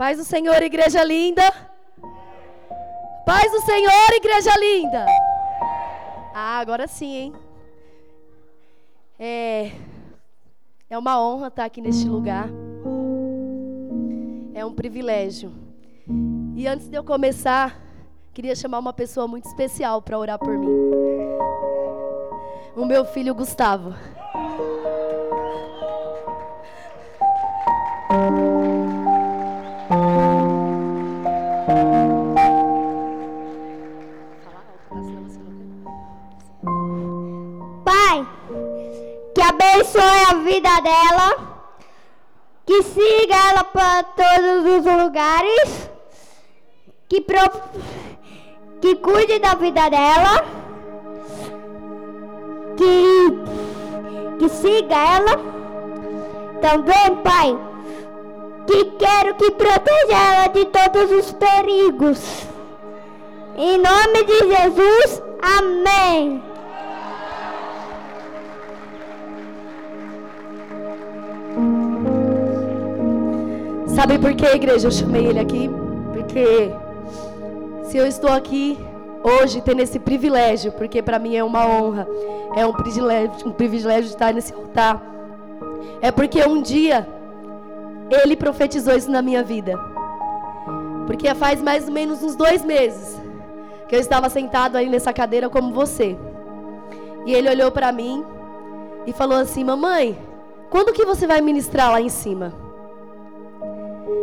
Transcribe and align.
Paz 0.00 0.16
do 0.16 0.24
Senhor, 0.24 0.62
igreja 0.62 1.04
linda. 1.04 1.42
Paz 3.26 3.52
do 3.52 3.60
Senhor, 3.60 4.12
igreja 4.14 4.50
linda. 4.58 5.04
Ah, 6.34 6.58
agora 6.58 6.86
sim, 6.86 7.14
hein? 7.14 7.32
É, 9.18 9.72
é 10.88 10.96
uma 10.96 11.20
honra 11.22 11.48
estar 11.48 11.66
aqui 11.66 11.82
neste 11.82 12.08
lugar. 12.08 12.48
É 14.54 14.64
um 14.64 14.72
privilégio. 14.72 15.52
E 16.56 16.66
antes 16.66 16.88
de 16.88 16.96
eu 16.96 17.04
começar, 17.04 17.78
queria 18.32 18.56
chamar 18.56 18.78
uma 18.78 18.94
pessoa 18.94 19.28
muito 19.28 19.44
especial 19.44 20.00
para 20.00 20.18
orar 20.18 20.38
por 20.38 20.56
mim. 20.56 20.78
O 22.74 22.86
meu 22.86 23.04
filho 23.04 23.34
Gustavo. 23.34 23.94
Dela, 40.80 41.50
que 42.66 42.82
siga 42.82 43.36
ela 43.50 43.64
para 43.64 44.02
todos 44.02 44.64
os 44.64 45.04
lugares, 45.04 45.90
que, 47.08 47.20
pro, 47.20 47.50
que 48.80 48.96
cuide 48.96 49.38
da 49.38 49.54
vida 49.54 49.90
dela, 49.90 50.44
que, 52.76 54.38
que 54.38 54.48
siga 54.48 54.96
ela. 54.96 55.50
Também, 56.60 57.16
Pai, 57.24 57.58
que 58.66 58.84
quero 58.98 59.34
que 59.34 59.50
proteja 59.50 60.16
ela 60.32 60.46
de 60.48 60.66
todos 60.66 61.10
os 61.10 61.32
perigos. 61.32 62.46
Em 63.56 63.78
nome 63.78 64.24
de 64.24 64.38
Jesus, 64.38 65.22
amém. 65.42 66.49
Sabe 74.00 74.18
por 74.18 74.34
que, 74.34 74.46
igreja, 74.46 74.86
eu 74.88 74.90
chamei 74.90 75.26
ele 75.26 75.38
aqui? 75.38 75.70
Porque 76.14 76.72
se 77.84 77.98
eu 77.98 78.06
estou 78.06 78.32
aqui 78.32 78.78
hoje 79.22 79.60
tendo 79.60 79.82
esse 79.82 79.98
privilégio, 79.98 80.72
porque 80.72 81.02
para 81.02 81.18
mim 81.18 81.36
é 81.36 81.44
uma 81.44 81.66
honra, 81.66 82.08
é 82.56 82.64
um 82.64 82.72
privilégio, 82.72 83.30
um 83.44 83.52
privilégio 83.52 84.04
de 84.04 84.14
estar 84.14 84.32
nesse 84.32 84.54
altar, 84.54 85.02
é 86.00 86.10
porque 86.10 86.42
um 86.42 86.62
dia 86.62 87.06
ele 88.24 88.36
profetizou 88.36 88.96
isso 88.96 89.10
na 89.10 89.20
minha 89.20 89.42
vida. 89.42 89.78
Porque 91.06 91.34
faz 91.34 91.60
mais 91.60 91.86
ou 91.86 91.92
menos 91.92 92.22
uns 92.22 92.34
dois 92.34 92.64
meses 92.64 93.20
que 93.86 93.94
eu 93.94 94.00
estava 94.00 94.30
sentado 94.30 94.76
aí 94.76 94.88
nessa 94.88 95.12
cadeira 95.12 95.50
como 95.50 95.74
você. 95.74 96.16
E 97.26 97.34
ele 97.34 97.50
olhou 97.50 97.70
para 97.70 97.92
mim 97.92 98.24
e 99.06 99.12
falou 99.12 99.36
assim: 99.36 99.62
Mamãe, 99.62 100.18
quando 100.70 100.90
que 100.90 101.04
você 101.04 101.26
vai 101.26 101.42
ministrar 101.42 101.90
lá 101.90 102.00
em 102.00 102.08
cima? 102.08 102.69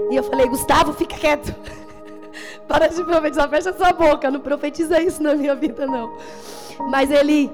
E 0.09 0.16
eu 0.16 0.23
falei: 0.23 0.47
Gustavo, 0.47 0.94
fica 0.94 1.16
quieto. 1.16 1.53
Para 2.67 2.88
de 2.88 3.03
profetizar, 3.03 3.50
fecha 3.50 3.73
sua 3.73 3.94
boca. 3.94 4.30
Não 4.30 4.39
profetiza 4.39 5.02
isso 5.02 5.22
na 5.22 5.36
minha 5.36 5.55
vida, 5.55 5.86
não. 5.86 6.17
Mas 6.89 7.09
ele, 7.09 7.52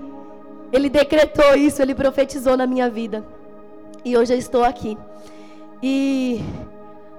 ele 0.72 0.90
decretou 0.90 1.56
isso, 1.56 1.82
ele 1.82 1.96
profetizou 1.96 2.58
na 2.58 2.66
minha 2.66 2.90
vida. 2.90 3.24
E 4.04 4.18
hoje 4.18 4.34
eu 4.34 4.38
estou 4.38 4.64
aqui. 4.64 4.98
E 5.82 6.42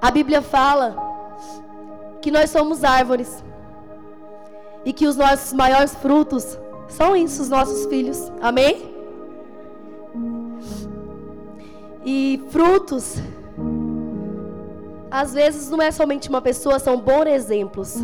a 0.01 0.11
Bíblia 0.11 0.43
fala 0.43 0.97
que 2.21 2.31
nós 2.31 2.51
somos 2.51 2.85
árvores. 2.85 3.43
E 4.85 4.93
que 4.93 5.07
os 5.07 5.17
nossos 5.17 5.53
maiores 5.53 5.95
frutos 5.95 6.59
são 6.89 7.17
isso, 7.17 7.43
os 7.43 7.49
nossos 7.49 7.87
filhos. 7.87 8.31
Amém? 8.41 8.95
E 12.05 12.43
frutos, 12.51 13.17
às 15.15 15.33
vezes 15.33 15.71
não 15.71 15.81
é 15.81 15.93
somente 15.93 16.29
uma 16.29 16.43
pessoa, 16.43 16.81
são 16.81 16.99
bons 16.99 17.27
exemplos. 17.27 17.95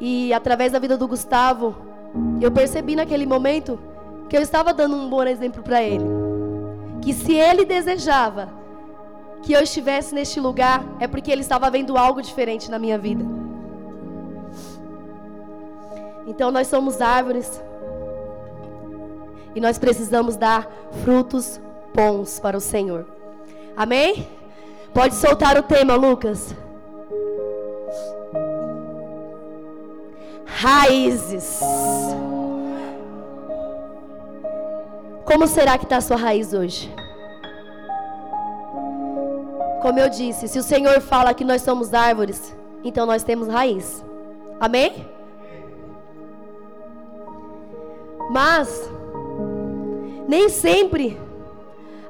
E 0.00 0.32
através 0.32 0.72
da 0.72 0.78
vida 0.78 0.96
do 0.96 1.06
Gustavo, 1.06 1.76
eu 2.40 2.50
percebi 2.50 2.96
naquele 2.96 3.26
momento 3.26 3.78
que 4.30 4.36
eu 4.36 4.40
estava 4.40 4.72
dando 4.72 4.96
um 4.96 5.10
bom 5.10 5.22
exemplo 5.24 5.62
para 5.62 5.82
ele. 5.82 6.06
Que 7.02 7.12
se 7.12 7.34
ele 7.34 7.66
desejava 7.66 8.48
que 9.42 9.52
eu 9.52 9.60
estivesse 9.60 10.14
neste 10.14 10.40
lugar, 10.40 10.82
é 10.98 11.06
porque 11.06 11.30
ele 11.30 11.42
estava 11.42 11.70
vendo 11.70 11.98
algo 11.98 12.22
diferente 12.22 12.70
na 12.70 12.78
minha 12.78 12.96
vida. 12.96 13.26
Então 16.26 16.50
nós 16.50 16.66
somos 16.66 17.02
árvores 17.02 17.62
e 19.54 19.60
nós 19.60 19.78
precisamos 19.78 20.34
dar 20.34 20.66
frutos 21.04 21.60
bons 21.94 22.40
para 22.40 22.56
o 22.56 22.60
Senhor. 22.60 23.04
Amém? 23.76 24.37
Pode 24.92 25.14
soltar 25.14 25.56
o 25.58 25.62
tema, 25.62 25.94
Lucas. 25.94 26.54
Raízes. 30.44 31.60
Como 35.24 35.46
será 35.46 35.78
que 35.78 35.84
está 35.84 35.98
a 35.98 36.00
sua 36.00 36.16
raiz 36.16 36.52
hoje? 36.52 36.92
Como 39.82 39.98
eu 39.98 40.08
disse, 40.08 40.48
se 40.48 40.58
o 40.58 40.62
Senhor 40.62 41.00
fala 41.00 41.32
que 41.34 41.44
nós 41.44 41.62
somos 41.62 41.94
árvores, 41.94 42.56
então 42.82 43.06
nós 43.06 43.22
temos 43.22 43.46
raiz. 43.46 44.04
Amém? 44.58 45.06
Mas 48.30 48.90
nem 50.26 50.48
sempre 50.48 51.18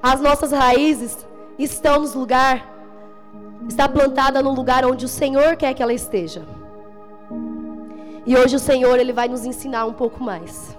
as 0.02 0.20
nossas 0.20 0.50
raízes 0.50 1.26
estão 1.58 2.00
no 2.00 2.14
lugar 2.14 2.78
está 3.66 3.88
plantada 3.88 4.42
no 4.42 4.52
lugar 4.52 4.84
onde 4.84 5.04
o 5.04 5.08
Senhor 5.08 5.56
quer 5.56 5.74
que 5.74 5.82
ela 5.82 5.92
esteja. 5.92 6.42
E 8.24 8.36
hoje 8.36 8.56
o 8.56 8.58
Senhor 8.58 8.98
ele 8.98 9.12
vai 9.12 9.28
nos 9.28 9.44
ensinar 9.44 9.86
um 9.86 9.92
pouco 9.92 10.22
mais. 10.22 10.76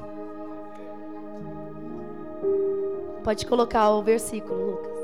Pode 3.23 3.45
colocar 3.45 3.89
o 3.89 4.01
versículo, 4.01 4.71
Lucas. 4.71 4.99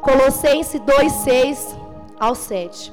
Colossenses 0.00 0.80
2:6 0.80 1.76
ao 2.18 2.34
7. 2.34 2.92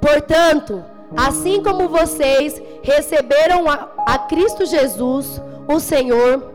Portanto, 0.00 0.84
assim 1.16 1.62
como 1.62 1.88
vocês 1.88 2.62
receberam 2.82 3.68
a, 3.68 3.88
a 4.06 4.18
Cristo 4.18 4.64
Jesus, 4.64 5.40
o 5.68 5.78
Senhor, 5.78 6.50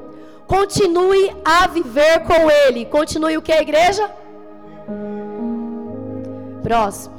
continue 0.47 1.36
a 1.44 1.68
viver 1.68 2.19
com 2.22 2.50
Ele. 2.50 2.86
Continue 2.86 3.38
o 3.38 3.41
que, 3.41 3.52
igreja? 3.52 4.09
Próximo. 6.64 7.16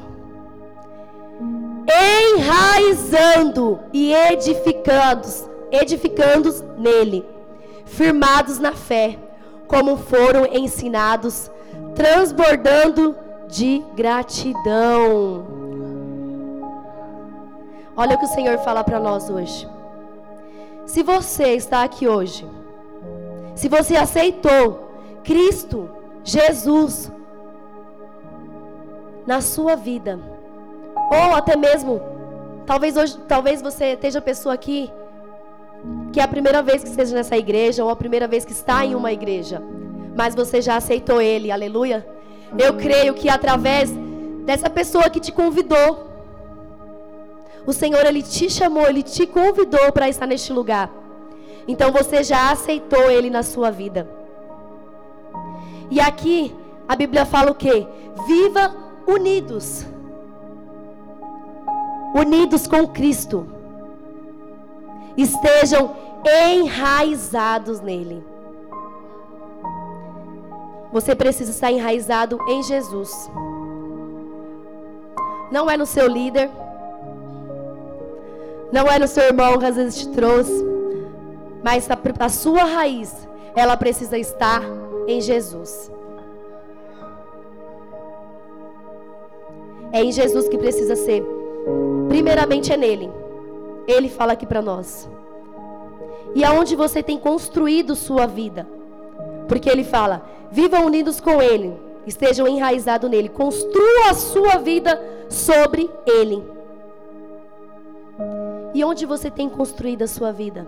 Enraizando 2.37 3.79
e 3.93 4.13
edificando, 4.13 5.29
edificando 5.71 6.53
nele, 6.77 7.25
firmados 7.85 8.59
na 8.59 8.73
fé, 8.73 9.17
como 9.69 9.97
foram 9.97 10.47
ensinados, 10.47 11.51
transbordando 11.95 13.15
de 13.49 13.85
gratidão. 13.95 15.66
Olha 17.97 18.17
o 18.17 18.19
que 18.19 18.27
o 18.27 18.29
Senhor 18.29 18.59
fala 18.59 18.85
para 18.85 19.01
nós 19.01 19.31
hoje. 19.31 19.69
Se 20.85 21.03
você 21.03 21.55
está 21.55 21.83
aqui 21.83 22.07
hoje, 22.07 22.47
se 23.55 23.69
você 23.69 23.97
aceitou 23.97 24.91
Cristo, 25.25 25.91
Jesus, 26.23 27.11
na 29.27 29.41
sua 29.41 29.75
vida, 29.75 30.21
ou 31.11 31.35
até 31.35 31.57
mesmo, 31.57 32.01
talvez 32.67 32.97
hoje, 32.97 33.19
talvez 33.27 33.63
você 33.63 33.95
esteja 33.95 34.21
pessoa 34.21 34.55
aqui 34.55 34.93
que 36.13 36.21
é 36.21 36.23
a 36.23 36.29
primeira 36.29 36.63
vez 36.63 36.83
que 36.83 36.89
esteja 36.89 37.15
nessa 37.15 37.37
igreja 37.37 37.85
ou 37.85 37.91
a 37.91 37.97
primeira 37.97 38.27
vez 38.27 38.45
que 38.45 38.53
está 38.53 38.85
em 38.85 38.95
uma 38.95 39.13
igreja, 39.13 39.63
mas 40.17 40.35
você 40.35 40.61
já 40.61 40.77
aceitou 40.77 41.21
Ele, 41.21 41.51
aleluia. 41.51 42.07
Eu 42.59 42.75
creio 42.75 43.15
que 43.15 43.29
através 43.29 43.91
dessa 44.45 44.71
pessoa 44.71 45.11
que 45.11 45.21
te 45.21 45.33
convidou, 45.33 46.06
o 47.67 47.73
Senhor 47.73 48.05
ele 48.07 48.23
te 48.23 48.49
chamou, 48.49 48.87
ele 48.87 49.03
te 49.03 49.27
convidou 49.27 49.93
para 49.93 50.09
estar 50.09 50.27
neste 50.27 50.53
lugar. 50.53 50.91
Então 51.67 51.91
você 51.91 52.23
já 52.23 52.53
aceitou 52.53 53.11
ele 53.11 53.29
na 53.29 53.43
sua 53.43 53.71
vida. 53.71 54.09
E 55.91 56.01
aqui 56.01 56.55
a 56.89 56.95
Bíblia 56.95 57.27
fala 57.27 57.51
o 57.51 57.55
quê? 57.55 57.87
Viva 58.27 58.75
unidos. 59.07 59.85
Unidos 62.15 62.67
com 62.67 62.87
Cristo. 62.87 63.47
Estejam 65.17 65.95
enraizados 66.25 67.81
nele. 67.81 68.25
você 70.93 71.15
precisa 71.15 71.51
estar 71.51 71.71
enraizado 71.71 72.39
em 72.49 72.63
Jesus. 72.63 73.31
Não 75.53 75.71
é 75.71 75.77
no 75.77 75.85
seu 75.85 76.09
líder, 76.09 76.51
não 78.73 78.87
é 78.87 78.99
no 78.99 79.07
seu 79.07 79.25
irmão 79.25 79.59
que 79.59 79.65
às 79.65 79.77
vezes 79.77 79.99
te 80.01 80.09
trouxe, 80.09 80.65
mas 81.63 81.89
a, 81.91 81.99
a 82.21 82.29
sua 82.29 82.65
raiz, 82.65 83.27
ela 83.55 83.77
precisa 83.77 84.19
estar 84.19 84.63
em 85.07 85.21
Jesus. 85.21 85.91
É 89.93 90.03
em 90.03 90.13
Jesus 90.13 90.49
que 90.49 90.59
precisa 90.59 90.97
ser. 90.97 91.25
Primeiramente 92.09 92.73
é 92.73 92.77
nele. 92.77 93.11
Ele 93.87 94.09
fala 94.09 94.33
aqui 94.33 94.47
para 94.47 94.61
nós. 94.61 95.09
E 96.35 96.45
aonde 96.45 96.77
você 96.77 97.03
tem 97.03 97.19
construído 97.19 97.95
sua 97.95 98.27
vida? 98.27 98.67
Porque 99.49 99.71
ele 99.71 99.85
fala: 99.85 100.23
vivam 100.51 100.85
unidos 100.85 101.21
com 101.21 101.41
ele, 101.41 101.75
estejam 102.07 102.47
enraizados 102.47 103.09
nele, 103.09 103.29
construa 103.29 104.11
a 104.11 104.15
sua 104.15 104.59
vida 104.59 105.01
sobre 105.29 105.89
ele. 106.07 106.56
E 108.77 108.85
onde 108.85 109.07
você 109.07 109.31
tem 109.31 109.49
construído 109.49 110.03
a 110.03 110.07
sua 110.07 110.31
vida? 110.31 110.67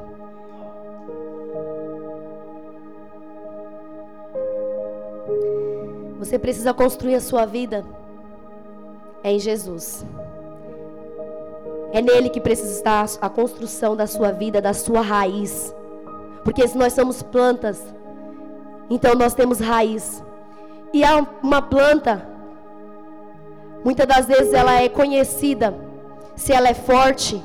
Você 6.18 6.38
precisa 6.38 6.72
construir 6.72 7.16
a 7.16 7.20
sua 7.20 7.44
vida 7.44 7.84
é 9.22 9.30
em 9.30 9.38
Jesus. 9.38 10.06
É 11.92 12.00
nele 12.00 12.30
que 12.30 12.40
precisa 12.40 12.72
estar 12.72 13.04
a 13.20 13.28
construção 13.28 13.94
da 13.94 14.06
sua 14.06 14.32
vida, 14.32 14.58
da 14.62 14.72
sua 14.72 15.02
raiz. 15.02 15.74
Porque 16.42 16.66
se 16.66 16.78
nós 16.78 16.94
somos 16.94 17.22
plantas, 17.22 17.94
então 18.88 19.14
nós 19.16 19.34
temos 19.34 19.60
raiz. 19.60 20.24
E 20.94 21.04
há 21.04 21.26
uma 21.42 21.60
planta, 21.60 22.26
muitas 23.84 24.06
das 24.06 24.24
vezes 24.24 24.54
ela 24.54 24.80
é 24.80 24.88
conhecida, 24.88 25.74
se 26.34 26.54
ela 26.54 26.70
é 26.70 26.74
forte, 26.74 27.44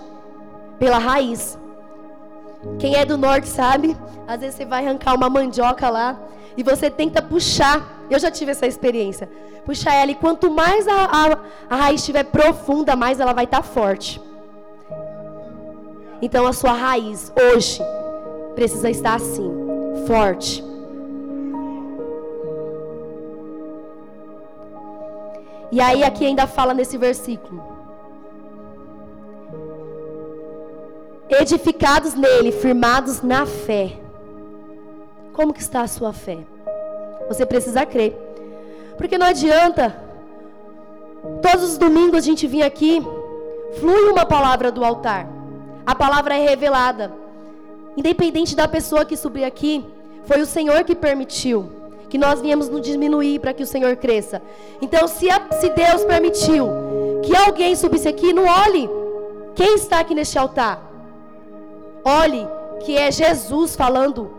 pela 0.79 0.97
raiz. 0.97 1.57
Quem 2.79 2.95
é 2.95 3.05
do 3.05 3.17
norte 3.17 3.47
sabe, 3.47 3.95
às 4.27 4.39
vezes 4.39 4.55
você 4.55 4.65
vai 4.65 4.85
arrancar 4.85 5.15
uma 5.15 5.29
mandioca 5.29 5.89
lá 5.89 6.17
e 6.55 6.63
você 6.63 6.89
tenta 6.89 7.21
puxar. 7.21 8.05
Eu 8.09 8.19
já 8.19 8.31
tive 8.31 8.51
essa 8.51 8.65
experiência. 8.65 9.29
Puxar 9.65 9.93
ela 9.93 10.11
e 10.11 10.15
quanto 10.15 10.51
mais 10.51 10.87
a, 10.87 11.05
a, 11.05 11.37
a 11.69 11.75
raiz 11.75 12.01
estiver 12.01 12.23
profunda, 12.23 12.95
mais 12.95 13.19
ela 13.19 13.33
vai 13.33 13.45
estar 13.45 13.57
tá 13.57 13.63
forte. 13.63 14.21
Então 16.21 16.47
a 16.47 16.53
sua 16.53 16.71
raiz 16.71 17.33
hoje 17.35 17.81
precisa 18.55 18.89
estar 18.89 19.15
assim, 19.15 19.51
forte. 20.07 20.63
E 25.71 25.81
aí 25.81 26.03
aqui 26.03 26.25
ainda 26.25 26.45
fala 26.45 26.73
nesse 26.73 26.97
versículo. 26.97 27.72
Edificados 31.29 32.13
nele, 32.13 32.51
firmados 32.51 33.21
na 33.21 33.45
fé. 33.45 33.99
Como 35.33 35.53
que 35.53 35.61
está 35.61 35.81
a 35.81 35.87
sua 35.87 36.13
fé? 36.13 36.39
Você 37.27 37.45
precisa 37.45 37.85
crer. 37.85 38.15
Porque 38.97 39.17
não 39.17 39.27
adianta 39.27 39.95
todos 41.41 41.63
os 41.63 41.77
domingos 41.77 42.19
a 42.19 42.21
gente 42.21 42.45
vir 42.45 42.63
aqui, 42.63 43.01
flui 43.79 44.09
uma 44.09 44.25
palavra 44.25 44.71
do 44.71 44.83
altar. 44.83 45.27
A 45.85 45.95
palavra 45.95 46.35
é 46.35 46.47
revelada. 46.47 47.11
Independente 47.95 48.55
da 48.55 48.67
pessoa 48.67 49.05
que 49.05 49.15
subir 49.15 49.43
aqui, 49.43 49.85
foi 50.25 50.41
o 50.41 50.45
Senhor 50.45 50.83
que 50.83 50.95
permitiu 50.95 51.71
que 52.09 52.17
nós 52.17 52.41
viemos 52.41 52.69
nos 52.69 52.81
diminuir 52.81 53.39
para 53.39 53.53
que 53.53 53.63
o 53.63 53.67
Senhor 53.67 53.95
cresça. 53.95 54.41
Então, 54.81 55.07
se, 55.07 55.29
a, 55.29 55.41
se 55.59 55.69
Deus 55.69 56.03
permitiu 56.05 56.67
que 57.23 57.35
alguém 57.35 57.75
subisse 57.75 58.07
aqui, 58.07 58.31
não 58.31 58.45
olhe 58.45 58.89
quem 59.55 59.75
está 59.75 59.99
aqui 59.99 60.13
neste 60.13 60.37
altar. 60.37 60.93
Olhe 62.03 62.47
que 62.81 62.97
é 62.97 63.11
Jesus 63.11 63.75
falando 63.75 64.31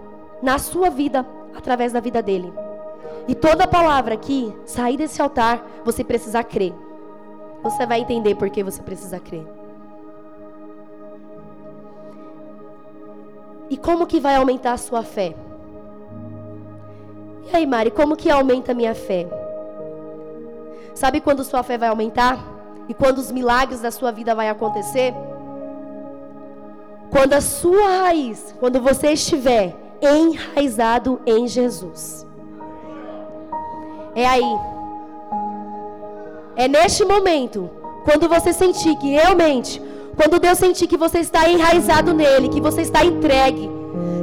na 0.43 0.58
sua 0.58 0.90
vida, 0.90 1.26
através 1.56 1.93
da 1.93 2.00
vida 2.00 2.22
dele. 2.22 2.52
E 3.26 3.34
toda 3.34 3.66
palavra 3.66 4.16
que 4.16 4.55
sair 4.66 4.96
desse 4.96 5.22
altar, 5.22 5.64
você 5.84 6.05
precisa 6.05 6.44
crer. 6.44 6.75
Você 7.62 7.87
vai 7.87 8.00
entender 8.00 8.34
por 8.34 8.50
que 8.50 8.62
você 8.62 8.82
precisa 8.82 9.19
crer. 9.19 9.46
E 13.70 13.76
como 13.78 14.06
que 14.06 14.20
vai 14.20 14.37
aumentar 14.37 14.75
a 14.75 14.76
sua 14.76 15.02
fé? 15.02 15.34
E 17.50 17.56
aí, 17.56 17.67
Mari, 17.67 17.90
como 17.90 18.17
que 18.17 18.31
aumenta 18.31 18.72
a 18.72 18.75
minha 18.75 18.94
fé? 18.94 19.26
Sabe 20.94 21.20
quando 21.20 21.43
sua 21.43 21.62
fé 21.62 21.78
vai 21.78 21.88
aumentar? 21.88 22.38
E 22.88 22.93
quando 22.93 23.19
os 23.19 23.32
milagres 23.32 23.81
da 23.81 23.90
sua 23.90 24.12
vida 24.12 24.34
vai 24.34 24.50
acontecer? 24.50 25.14
Quando 27.11 27.33
a 27.35 27.41
sua 27.41 27.87
raiz, 28.03 28.55
quando 28.59 28.81
você 28.81 29.12
estiver 29.12 29.77
enraizado 30.03 31.21
em 31.27 31.47
Jesus. 31.47 32.27
É 34.15 34.27
aí. 34.27 34.56
É 36.56 36.69
neste 36.69 37.05
momento, 37.05 37.71
quando 38.05 38.29
você 38.29 38.53
sentir 38.53 38.97
que 38.97 39.11
realmente, 39.11 39.83
quando 40.17 40.39
Deus 40.39 40.59
sentir 40.59 40.87
que 40.87 40.97
você 40.97 41.19
está 41.19 41.49
enraizado 41.49 42.15
nele, 42.15 42.49
que 42.49 42.61
você 42.61 42.83
está 42.83 43.05
entregue, 43.05 43.69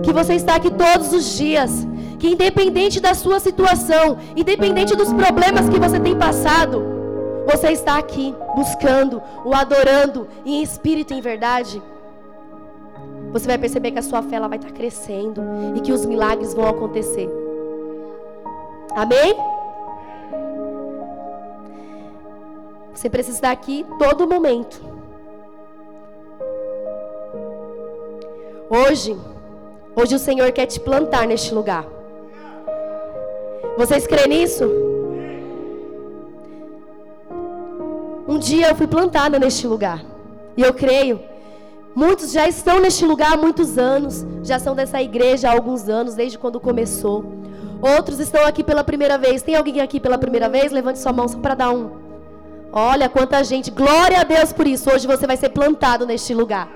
que 0.04 0.14
você 0.14 0.36
está 0.36 0.56
aqui 0.56 0.72
todos 0.72 1.12
os 1.14 1.38
dias, 1.38 1.86
que 2.20 2.30
independente 2.30 3.00
da 3.00 3.14
sua 3.14 3.40
situação, 3.40 4.18
independente 4.36 4.96
dos 4.96 5.12
problemas 5.12 5.68
que 5.68 5.80
você 5.80 6.00
tem 6.00 6.16
passado, 6.16 6.84
você 7.52 7.72
está 7.72 7.98
aqui 7.98 8.34
buscando, 8.56 9.22
o 9.44 9.54
adorando 9.54 10.28
em 10.46 10.62
espírito 10.62 11.14
e 11.14 11.18
em 11.18 11.22
verdade. 11.22 11.82
Você 13.32 13.48
vai 13.48 13.58
perceber 13.58 13.92
que 13.92 14.00
a 14.00 14.02
sua 14.02 14.22
fé 14.22 14.36
ela 14.36 14.48
vai 14.48 14.58
estar 14.58 14.72
crescendo 14.72 15.42
e 15.76 15.80
que 15.80 15.92
os 15.92 16.06
milagres 16.06 16.54
vão 16.54 16.68
acontecer. 16.68 17.30
Amém? 18.94 19.36
Você 22.94 23.10
precisa 23.10 23.38
estar 23.38 23.52
aqui 23.52 23.86
todo 23.98 24.28
momento. 24.28 24.82
Hoje, 28.70 29.18
hoje 29.96 30.16
o 30.16 30.20
Senhor 30.20 30.52
quer 30.52 30.66
te 30.66 30.80
plantar 30.80 31.26
neste 31.26 31.54
lugar. 31.54 31.86
Vocês 33.78 34.06
creem 34.06 34.28
nisso? 34.28 34.70
Um 38.28 38.38
dia 38.38 38.70
eu 38.70 38.76
fui 38.76 38.88
plantada 38.88 39.40
neste 39.40 39.66
lugar. 39.66 40.04
E 40.56 40.62
eu 40.62 40.74
creio. 40.74 41.31
Muitos 41.94 42.32
já 42.32 42.48
estão 42.48 42.80
neste 42.80 43.06
lugar 43.06 43.34
há 43.34 43.38
muitos 43.38 43.78
anos. 43.78 44.26
Já 44.44 44.60
são 44.60 44.74
dessa 44.76 45.02
igreja 45.02 45.50
há 45.50 45.54
alguns 45.54 45.90
anos, 45.90 46.16
desde 46.16 46.38
quando 46.38 46.60
começou. 46.60 47.26
Outros 47.82 48.20
estão 48.20 48.46
aqui 48.46 48.64
pela 48.64 48.84
primeira 48.84 49.18
vez. 49.18 49.42
Tem 49.42 49.56
alguém 49.56 49.82
aqui 49.82 50.00
pela 50.00 50.18
primeira 50.18 50.48
vez? 50.48 50.72
Levante 50.72 51.00
sua 51.00 51.12
mão 51.12 51.28
só 51.28 51.38
para 51.40 51.56
dar 51.56 51.72
um. 51.72 51.92
Olha 52.72 53.10
quanta 53.10 53.44
gente. 53.44 53.70
Glória 53.70 54.22
a 54.22 54.24
Deus 54.24 54.54
por 54.54 54.66
isso. 54.66 54.90
Hoje 54.90 55.06
você 55.06 55.28
vai 55.28 55.36
ser 55.36 55.50
plantado 55.50 56.06
neste 56.06 56.34
lugar. 56.34 56.70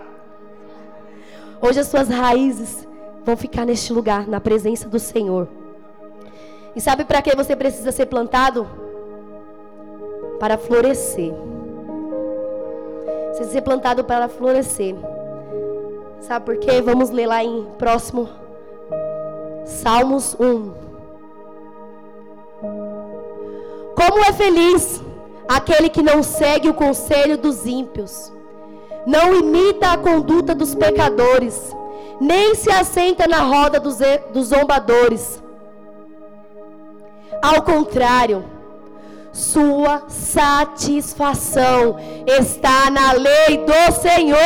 Hoje 1.61 1.79
as 1.79 1.87
suas 1.87 2.09
raízes 2.09 2.85
vão 3.23 3.37
ficar 3.37 3.65
neste 3.65 3.93
lugar, 3.93 4.27
na 4.27 4.41
presença 4.41 4.89
do 4.89 4.99
Senhor. 4.99 5.47
E 6.75 6.81
sabe 6.81 7.05
para 7.05 7.21
que 7.21 7.33
você 7.35 7.55
precisa 7.55 7.91
ser 7.91 8.07
plantado? 8.07 8.67
Para 10.39 10.57
florescer. 10.57 11.33
Você 13.35 13.43
ser 13.43 13.61
plantado 13.61 14.01
para 14.01 14.29
florescer. 14.29 14.95
Sabe 16.21 16.45
por 16.45 16.55
quê? 16.55 16.81
Vamos 16.81 17.09
ler 17.09 17.27
lá 17.27 17.43
em 17.43 17.65
próximo 17.77 18.29
Salmos 19.65 20.37
1. 20.39 20.71
Como 23.93 24.23
é 24.23 24.31
feliz 24.31 25.03
aquele 25.49 25.89
que 25.89 26.01
não 26.01 26.23
segue 26.23 26.69
o 26.69 26.73
conselho 26.73 27.37
dos 27.37 27.65
ímpios, 27.65 28.31
não 29.05 29.35
imita 29.35 29.91
a 29.91 29.97
conduta 29.97 30.55
dos 30.55 30.73
pecadores, 30.73 31.75
nem 32.21 32.55
se 32.55 32.71
assenta 32.71 33.27
na 33.27 33.39
roda 33.39 33.81
dos, 33.81 33.97
dos 34.31 34.47
zombadores 34.47 35.43
ao 37.41 37.61
contrário, 37.61 38.43
sua 39.35 40.03
satisfação 40.07 41.97
está 42.25 42.89
na 42.89 43.11
lei 43.11 43.57
do 43.65 43.91
Senhor. 43.91 44.37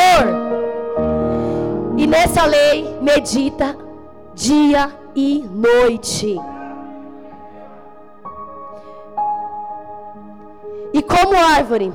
E 1.95 2.07
nessa 2.07 2.43
lei 2.45 2.97
medita 2.99 3.77
dia 4.33 4.89
e 5.15 5.47
noite. 5.47 6.39
E 10.91 11.03
como 11.03 11.37
árvore 11.37 11.93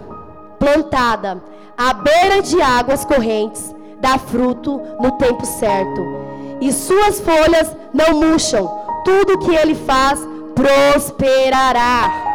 plantada 0.61 1.43
à 1.77 1.93
beira 1.95 2.43
de 2.43 2.63
águas 2.63 3.05
correntes, 3.05 3.75
dá 3.99 4.19
fruto 4.19 4.81
no 5.01 5.11
tempo 5.13 5.45
certo, 5.45 6.01
e 6.61 6.73
suas 6.73 7.19
folhas 7.19 7.77
não 7.93 8.21
murcham. 8.21 8.85
Tudo 9.05 9.41
que 9.41 9.53
ele 9.53 9.75
faz 9.75 10.21
prosperará. 10.55 12.34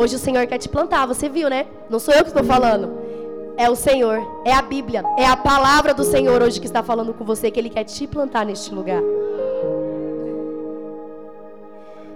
Hoje 0.00 0.16
o 0.16 0.18
Senhor 0.18 0.46
quer 0.46 0.56
te 0.56 0.66
plantar, 0.66 1.04
você 1.04 1.28
viu, 1.28 1.50
né? 1.50 1.66
Não 1.90 1.98
sou 1.98 2.14
eu 2.14 2.22
que 2.22 2.30
estou 2.30 2.42
falando. 2.42 2.90
É 3.54 3.68
o 3.68 3.76
Senhor, 3.76 4.18
é 4.46 4.50
a 4.54 4.62
Bíblia, 4.62 5.04
é 5.18 5.26
a 5.26 5.36
palavra 5.36 5.92
do 5.92 6.02
Senhor 6.02 6.40
hoje 6.40 6.58
que 6.58 6.64
está 6.64 6.82
falando 6.82 7.12
com 7.12 7.22
você, 7.22 7.50
que 7.50 7.60
Ele 7.60 7.68
quer 7.68 7.84
te 7.84 8.06
plantar 8.06 8.46
neste 8.46 8.74
lugar. 8.74 9.02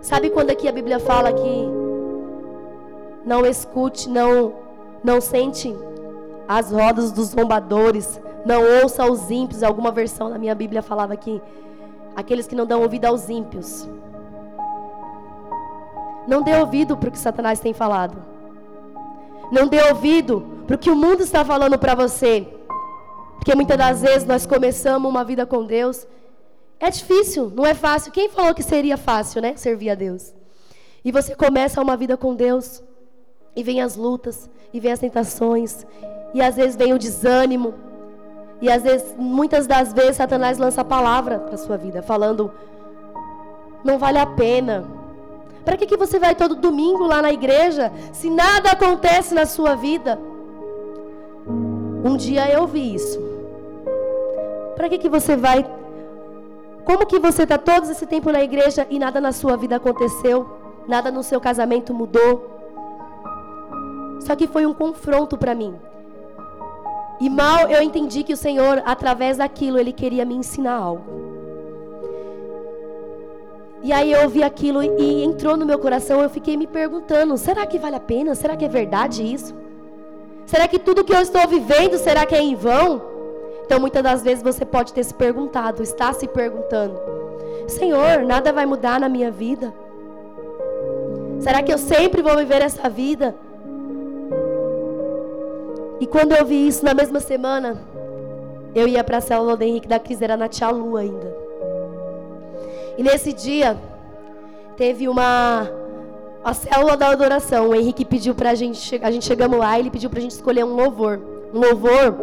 Sabe 0.01 0.31
quando 0.31 0.49
aqui 0.49 0.67
a 0.67 0.73
Bíblia 0.73 0.99
fala 0.99 1.31
que 1.31 1.69
não 3.23 3.45
escute, 3.45 4.09
não, 4.09 4.55
não 5.05 5.21
sente 5.21 5.77
as 6.49 6.71
rodas 6.71 7.13
dos 7.13 7.33
zombadores, 7.33 8.19
não 8.47 8.63
ouça 8.83 9.05
os 9.05 9.31
ímpios. 9.31 9.63
Alguma 9.63 9.91
versão 9.91 10.31
da 10.31 10.39
minha 10.39 10.55
Bíblia 10.55 10.81
falava 10.81 11.13
aqui, 11.13 11.39
aqueles 12.17 12.47
que 12.47 12.55
não 12.55 12.65
dão 12.65 12.81
ouvido 12.81 13.05
aos 13.05 13.29
ímpios. 13.29 13.87
Não 16.27 16.43
dê 16.43 16.55
ouvido 16.57 16.97
para 16.97 17.09
o 17.09 17.13
que 17.13 17.19
Satanás 17.19 17.61
tem 17.61 17.73
falado. 17.73 18.17
Não 19.53 19.69
dê 19.69 19.83
ouvido 19.89 20.45
para 20.67 20.77
o 20.77 20.79
que 20.79 20.91
o 20.91 20.97
mundo 20.97 21.23
está 21.23 21.45
falando 21.45 21.79
para 21.79 21.95
você. 21.95 22.47
Porque 23.37 23.55
muitas 23.55 23.77
das 23.77 24.01
vezes 24.01 24.27
nós 24.27 24.47
começamos 24.47 25.11
uma 25.11 25.25
vida 25.25 25.45
com 25.45 25.65
Deus. 25.65 26.07
É 26.81 26.91
difícil, 26.91 27.53
não 27.55 27.67
é 27.67 27.75
fácil. 27.75 28.13
Quem 28.13 28.29
falou 28.29 28.55
que 28.55 28.63
seria 28.63 28.97
fácil, 28.97 29.43
né? 29.43 29.55
Servir 29.57 29.91
a 29.91 29.95
Deus. 29.95 30.35
E 31.05 31.13
você 31.13 31.35
começa 31.35 31.83
uma 31.83 31.97
vida 31.97 32.17
com 32.17 32.35
Deus. 32.35 32.83
E 33.55 33.63
vem 33.63 33.81
as 33.81 33.95
lutas, 33.95 34.51
e 34.73 34.81
vem 34.81 34.91
as 34.91 34.99
tentações, 34.99 35.87
e 36.35 36.43
às 36.43 36.57
vezes 36.57 36.75
vem 36.75 36.93
o 36.93 36.99
desânimo. 36.99 37.75
E 38.61 38.69
às 38.69 38.83
vezes, 38.83 39.15
muitas 39.17 39.67
das 39.67 39.93
vezes, 39.93 40.17
Satanás 40.17 40.59
lança 40.59 40.81
a 40.81 40.85
palavra 40.85 41.39
para 41.39 41.57
sua 41.57 41.77
vida, 41.77 42.03
falando: 42.03 42.51
não 43.85 43.99
vale 43.99 44.19
a 44.19 44.27
pena, 44.27 44.85
para 45.65 45.77
que, 45.77 45.87
que 45.87 45.97
você 45.97 46.19
vai 46.19 46.35
todo 46.35 46.55
domingo 46.55 47.07
lá 47.07 47.23
na 47.23 47.33
igreja 47.33 47.91
se 48.13 48.29
nada 48.29 48.71
acontece 48.71 49.35
na 49.35 49.47
sua 49.47 49.75
vida? 49.75 50.21
Um 52.05 52.17
dia 52.17 52.51
eu 52.51 52.67
vi 52.67 52.95
isso. 52.95 53.19
Para 54.77 54.89
que, 54.89 54.99
que 54.99 55.09
você 55.09 55.37
vai? 55.37 55.65
Como 56.85 57.07
que 57.07 57.19
você 57.19 57.45
está 57.45 57.57
todo 57.57 57.91
esse 57.91 58.07
tempo 58.07 58.31
na 58.31 58.43
igreja 58.43 58.87
e 58.91 58.99
nada 58.99 59.21
na 59.21 59.33
sua 59.33 59.57
vida 59.57 59.77
aconteceu? 59.77 60.47
Nada 60.87 61.11
no 61.11 61.23
seu 61.23 61.41
casamento 61.41 61.95
mudou? 61.95 62.51
Só 64.21 64.37
que 64.37 64.47
foi 64.47 64.67
um 64.67 64.75
confronto 64.75 65.39
para 65.39 65.55
mim. 65.55 65.75
E 67.21 67.31
mal 67.31 67.69
eu 67.69 67.81
entendi 67.81 68.23
que 68.23 68.35
o 68.35 68.37
Senhor, 68.37 68.83
através 68.85 69.39
daquilo, 69.39 69.79
Ele 69.79 69.93
queria 69.93 70.27
me 70.27 70.35
ensinar 70.35 70.75
algo. 70.75 71.34
E 73.85 73.93
aí 73.93 74.13
eu 74.13 74.23
ouvi 74.23 74.43
aquilo 74.43 74.83
e 74.83 75.23
entrou 75.23 75.59
no 75.59 75.67
meu 75.67 75.79
coração. 75.79 76.23
Eu 76.23 76.31
fiquei 76.31 76.57
me 76.57 76.67
perguntando: 76.67 77.37
será 77.37 77.67
que 77.67 77.79
vale 77.79 77.97
a 77.97 78.01
pena? 78.01 78.35
Será 78.35 78.57
que 78.57 78.65
é 78.65 78.69
verdade 78.69 79.23
isso? 79.23 79.55
Será 80.47 80.67
que 80.67 80.79
tudo 80.79 81.05
que 81.05 81.13
eu 81.13 81.21
estou 81.21 81.47
vivendo, 81.47 81.99
será 81.99 82.25
que 82.25 82.35
é 82.35 82.41
em 82.41 82.55
vão? 82.55 83.03
Então 83.67 83.79
muitas 83.79 84.03
das 84.03 84.23
vezes 84.23 84.43
você 84.43 84.65
pode 84.65 84.95
ter 84.95 85.05
se 85.05 85.13
perguntado, 85.13 85.83
está 85.83 86.15
se 86.15 86.27
perguntando: 86.27 86.99
Senhor, 87.69 88.23
nada 88.25 88.55
vai 88.55 88.65
mudar 88.65 88.99
na 88.99 89.09
minha 89.09 89.31
vida? 89.31 89.75
Será 91.41 91.63
que 91.63 91.71
eu 91.71 91.77
sempre 91.77 92.23
vou 92.23 92.39
viver 92.39 92.63
essa 92.63 92.89
vida? 92.89 93.35
E 96.01 96.07
quando 96.07 96.33
eu 96.33 96.47
vi 96.47 96.67
isso 96.67 96.83
na 96.83 96.95
mesma 96.95 97.21
semana, 97.21 97.77
eu 98.75 98.89
ia 98.89 99.05
para 99.05 99.19
a 99.19 99.21
célula 99.21 99.59
do 99.59 99.63
Henrique 99.63 99.87
da 99.87 99.99
Cris, 99.99 100.23
era 100.23 100.39
na 100.39 100.49
Tia 100.49 100.71
Lu 100.71 100.97
ainda. 100.97 101.44
E 102.97 103.03
nesse 103.03 103.33
dia, 103.33 103.77
teve 104.77 105.09
uma 105.09 105.69
a 106.45 106.53
célula 106.53 106.97
da 106.97 107.09
adoração. 107.09 107.71
O 107.71 107.75
Henrique 107.75 108.05
pediu 108.05 108.35
pra 108.35 108.55
gente, 108.55 109.01
a 109.03 109.11
gente 109.11 109.25
chegamos 109.25 109.59
lá, 109.59 109.79
ele 109.79 109.91
pediu 109.91 110.11
pra 110.11 110.21
gente 110.21 110.33
escolher 110.33 110.65
um 110.65 110.75
louvor. 110.75 111.21
Um 111.53 111.59
louvor 111.59 112.17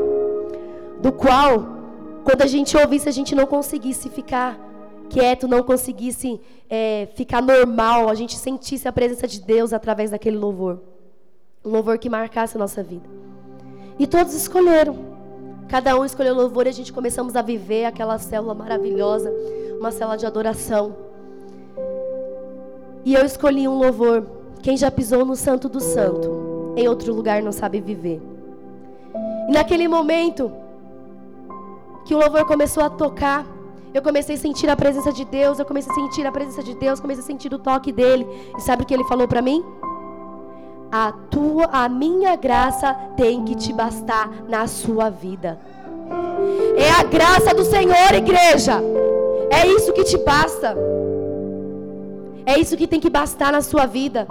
do 1.02 1.12
qual, 1.12 1.66
quando 2.24 2.44
a 2.44 2.48
gente 2.48 2.78
ouvisse, 2.78 3.10
a 3.10 3.12
gente 3.12 3.34
não 3.34 3.48
conseguisse 3.48 4.10
ficar 4.10 4.60
quieto, 5.10 5.48
não 5.48 5.64
conseguisse 5.64 6.40
é, 6.70 7.10
ficar 7.16 7.42
normal, 7.42 8.08
a 8.08 8.14
gente 8.14 8.38
sentisse 8.38 8.88
a 8.88 8.92
presença 8.92 9.28
de 9.28 9.42
Deus 9.42 9.74
através 9.74 10.12
daquele 10.12 10.38
louvor. 10.38 10.80
Um 11.66 11.70
louvor 11.70 11.98
que 11.98 12.10
marcasse 12.10 12.56
a 12.56 12.60
nossa 12.60 12.84
vida. 12.84 13.10
E 13.98 14.06
todos 14.08 14.34
escolheram. 14.34 15.11
Cada 15.72 15.98
um 15.98 16.04
escolheu 16.04 16.36
louvor 16.36 16.66
e 16.66 16.70
a 16.70 16.74
gente 16.74 16.92
começamos 16.92 17.34
a 17.34 17.42
viver 17.42 17.86
aquela 17.86 18.20
célula 18.20 18.54
maravilhosa, 18.54 19.32
uma 19.80 19.90
célula 19.90 20.18
de 20.18 20.26
adoração. 20.26 20.94
E 23.06 23.14
eu 23.14 23.24
escolhi 23.24 23.70
um 23.70 23.78
louvor. 23.78 24.26
Quem 24.62 24.76
já 24.76 24.92
pisou 24.92 25.26
no 25.26 25.34
Santo 25.34 25.70
do 25.70 25.80
Santo, 25.80 26.74
em 26.76 26.90
outro 26.90 27.14
lugar 27.14 27.42
não 27.42 27.54
sabe 27.54 27.80
viver. 27.80 28.22
E 29.48 29.54
naquele 29.54 29.88
momento 29.88 30.52
que 32.04 32.14
o 32.14 32.20
louvor 32.20 32.44
começou 32.44 32.84
a 32.84 32.90
tocar, 32.90 33.48
eu 33.94 34.02
comecei 34.02 34.36
a 34.36 34.40
sentir 34.40 34.70
a 34.70 34.76
presença 34.76 35.14
de 35.14 35.24
Deus, 35.24 35.58
eu 35.58 35.66
comecei 35.66 35.90
a 35.90 35.96
sentir 35.96 36.28
a 36.28 36.34
presença 36.34 36.62
de 36.62 36.76
Deus, 36.76 37.00
comecei 37.00 37.24
a 37.24 37.28
sentir 37.28 37.54
o 37.54 37.58
toque 37.58 37.94
dele. 37.94 38.28
E 38.58 38.62
sabe 38.62 38.84
o 38.84 38.86
que 38.86 38.94
ele 38.94 39.06
falou 39.06 39.26
para 39.26 39.42
mim? 39.42 39.64
A 40.92 41.12
tua, 41.30 41.66
a 41.72 41.88
minha 41.88 42.36
graça 42.36 42.94
tem 43.16 43.46
que 43.46 43.56
te 43.56 43.72
bastar 43.72 44.30
na 44.50 44.68
sua 44.68 45.10
vida. 45.10 45.58
É 46.76 46.92
a 46.92 47.04
graça 47.04 47.54
do 47.54 47.64
Senhor, 47.64 48.14
igreja. 48.14 48.82
É 49.50 49.66
isso 49.66 49.94
que 49.94 50.04
te 50.04 50.18
basta. 50.18 50.76
É 52.46 52.60
isso 52.60 52.76
que 52.76 52.88
tem 52.88 53.00
que 53.00 53.10
bastar 53.10 53.52
na 53.52 53.62
sua 53.62 53.86
vida. 53.86 54.28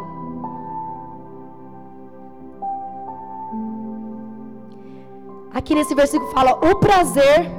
Aqui 5.53 5.75
nesse 5.75 5.95
versículo 5.95 6.31
fala: 6.33 6.53
o 6.53 6.77
prazer, 6.77 7.51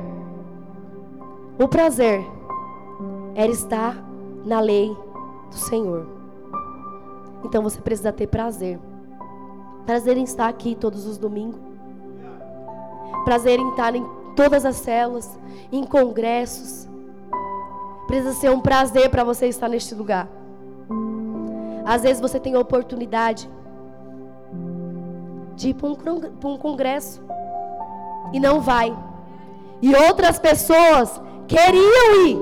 o 1.60 1.68
prazer 1.68 2.24
era 3.34 3.52
estar 3.52 3.96
na 4.46 4.60
lei 4.60 4.96
do 5.50 5.56
Senhor. 5.56 6.08
Então 7.44 7.64
você 7.64 7.82
precisa 7.82 8.12
ter 8.12 8.28
prazer. 8.28 8.80
Prazer 9.86 10.18
em 10.18 10.24
estar 10.24 10.48
aqui 10.48 10.76
todos 10.76 11.06
os 11.06 11.18
domingos. 11.18 11.60
Prazer 13.26 13.60
em 13.60 13.70
estar 13.70 13.96
em 13.96 14.06
todas 14.36 14.66
as 14.66 14.78
células, 14.78 15.40
em 15.72 15.84
congressos. 15.84 16.88
Precisa 18.08 18.34
ser 18.34 18.52
um 18.52 18.60
prazer 18.60 19.10
para 19.10 19.24
você 19.24 19.48
estar 19.48 19.68
neste 19.68 19.96
lugar. 19.96 20.28
Às 21.86 22.04
vezes 22.04 22.22
você 22.22 22.40
tem 22.40 22.56
a 22.56 22.60
oportunidade 22.60 23.50
de 25.56 25.70
ir 25.70 25.74
para 25.74 25.90
um, 26.14 26.58
congresso 26.58 27.22
e 28.34 28.40
não 28.40 28.62
vai. 28.62 28.96
E 29.82 29.96
outras 29.96 30.40
pessoas 30.40 31.22
queriam 31.48 32.28
ir, 32.28 32.38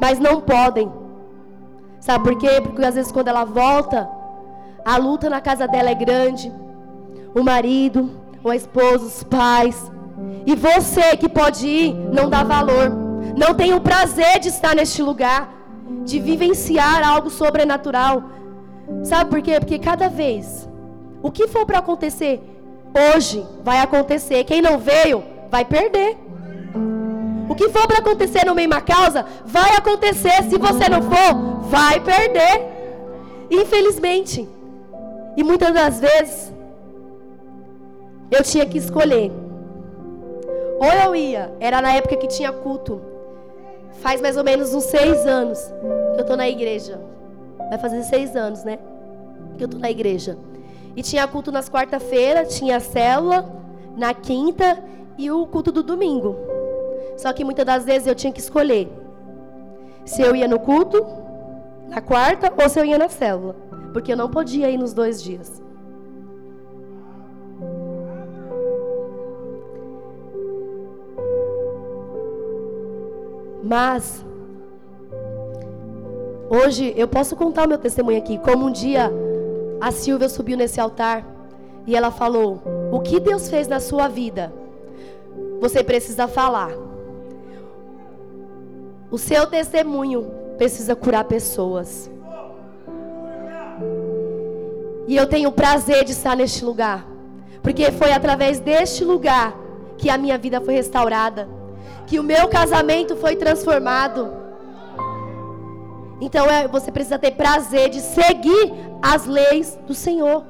mas 0.00 0.18
não 0.18 0.40
podem. 0.40 0.92
Sabe 1.98 2.24
por 2.24 2.38
quê? 2.38 2.60
Porque 2.62 2.84
às 2.84 2.94
vezes 2.94 3.10
quando 3.10 3.28
ela 3.28 3.44
volta, 3.44 4.08
a 4.84 4.98
luta 4.98 5.30
na 5.30 5.40
casa 5.40 5.66
dela 5.66 5.90
é 5.90 5.94
grande 5.94 6.52
o 7.34 7.42
marido, 7.42 8.10
ou 8.42 8.50
a 8.50 8.56
esposa, 8.56 9.04
os 9.04 9.22
pais. 9.24 9.90
E 10.46 10.54
você 10.54 11.16
que 11.16 11.28
pode 11.28 11.66
ir, 11.66 11.94
não 12.12 12.30
dá 12.30 12.44
valor. 12.44 12.90
Não 13.36 13.54
tem 13.54 13.74
o 13.74 13.80
prazer 13.80 14.38
de 14.38 14.48
estar 14.48 14.74
neste 14.74 15.02
lugar, 15.02 15.52
de 16.04 16.20
vivenciar 16.20 17.06
algo 17.06 17.30
sobrenatural. 17.30 18.22
Sabe 19.02 19.30
por 19.30 19.42
quê? 19.42 19.58
Porque 19.58 19.78
cada 19.78 20.08
vez, 20.08 20.68
o 21.22 21.30
que 21.30 21.48
for 21.48 21.66
para 21.66 21.78
acontecer 21.78 22.40
hoje, 23.14 23.44
vai 23.64 23.80
acontecer. 23.80 24.44
Quem 24.44 24.62
não 24.62 24.78
veio, 24.78 25.24
vai 25.50 25.64
perder. 25.64 26.16
O 27.48 27.54
que 27.54 27.68
for 27.68 27.86
para 27.86 27.98
acontecer 27.98 28.44
no 28.46 28.54
meio 28.54 28.68
uma 28.68 28.80
causa, 28.80 29.26
vai 29.44 29.76
acontecer. 29.76 30.44
Se 30.44 30.56
você 30.56 30.88
não 30.88 31.02
for, 31.02 31.60
vai 31.68 31.98
perder. 32.00 32.62
Infelizmente. 33.50 34.48
E 35.36 35.42
muitas 35.42 35.74
das 35.74 36.00
vezes, 36.00 36.53
eu 38.30 38.42
tinha 38.42 38.66
que 38.66 38.78
escolher. 38.78 39.30
Ou 40.78 40.92
eu 41.04 41.16
ia, 41.16 41.52
era 41.60 41.80
na 41.80 41.92
época 41.92 42.16
que 42.16 42.26
tinha 42.26 42.52
culto. 42.52 43.00
Faz 44.00 44.20
mais 44.20 44.36
ou 44.36 44.44
menos 44.44 44.74
uns 44.74 44.84
seis 44.84 45.26
anos 45.26 45.58
que 46.14 46.20
eu 46.20 46.22
estou 46.22 46.36
na 46.36 46.48
igreja. 46.48 47.00
Vai 47.68 47.78
fazer 47.78 48.02
seis 48.02 48.34
anos, 48.36 48.64
né? 48.64 48.78
Que 49.56 49.64
eu 49.64 49.66
estou 49.66 49.80
na 49.80 49.90
igreja. 49.90 50.36
E 50.96 51.02
tinha 51.02 51.26
culto 51.26 51.50
nas 51.50 51.68
quarta-feira, 51.68 52.44
tinha 52.44 52.80
célula 52.80 53.48
na 53.96 54.12
quinta 54.12 54.82
e 55.16 55.30
o 55.30 55.46
culto 55.46 55.70
do 55.72 55.82
domingo. 55.82 56.36
Só 57.16 57.32
que 57.32 57.44
muitas 57.44 57.64
das 57.64 57.84
vezes 57.84 58.06
eu 58.06 58.14
tinha 58.14 58.32
que 58.32 58.40
escolher 58.40 58.88
se 60.04 60.20
eu 60.20 60.36
ia 60.36 60.46
no 60.46 60.58
culto 60.58 61.04
na 61.88 62.00
quarta 62.00 62.52
ou 62.60 62.68
se 62.68 62.78
eu 62.78 62.84
ia 62.84 62.98
na 62.98 63.08
célula, 63.08 63.54
porque 63.92 64.12
eu 64.12 64.16
não 64.16 64.28
podia 64.28 64.68
ir 64.70 64.76
nos 64.76 64.92
dois 64.92 65.22
dias. 65.22 65.63
Mas 73.64 74.24
Hoje 76.48 76.92
eu 76.96 77.08
posso 77.08 77.34
contar 77.34 77.64
o 77.64 77.68
meu 77.68 77.78
testemunho 77.78 78.18
aqui. 78.18 78.38
Como 78.38 78.66
um 78.66 78.70
dia 78.70 79.10
a 79.80 79.90
Silvia 79.90 80.28
subiu 80.28 80.56
nesse 80.56 80.78
altar 80.80 81.26
e 81.86 81.96
ela 81.96 82.10
falou: 82.10 82.62
O 82.92 83.00
que 83.00 83.18
Deus 83.18 83.48
fez 83.48 83.66
na 83.66 83.80
sua 83.80 84.08
vida? 84.08 84.52
Você 85.60 85.82
precisa 85.82 86.28
falar. 86.28 86.70
O 89.10 89.18
seu 89.18 89.46
testemunho 89.46 90.30
precisa 90.58 90.94
curar 90.94 91.24
pessoas. 91.24 92.10
E 95.06 95.16
eu 95.16 95.26
tenho 95.26 95.48
o 95.48 95.52
prazer 95.52 96.04
de 96.04 96.12
estar 96.12 96.36
neste 96.36 96.64
lugar. 96.64 97.06
Porque 97.62 97.90
foi 97.90 98.12
através 98.12 98.60
deste 98.60 99.04
lugar 99.04 99.56
que 99.96 100.10
a 100.10 100.18
minha 100.18 100.36
vida 100.36 100.60
foi 100.60 100.74
restaurada. 100.74 101.48
Que 102.06 102.18
o 102.18 102.22
meu 102.22 102.48
casamento 102.48 103.16
foi 103.16 103.36
transformado. 103.36 104.44
Então 106.20 106.46
é, 106.46 106.66
você 106.68 106.90
precisa 106.92 107.18
ter 107.18 107.32
prazer 107.32 107.88
de 107.90 108.00
seguir 108.00 108.72
as 109.02 109.26
leis 109.26 109.78
do 109.86 109.94
Senhor. 109.94 110.44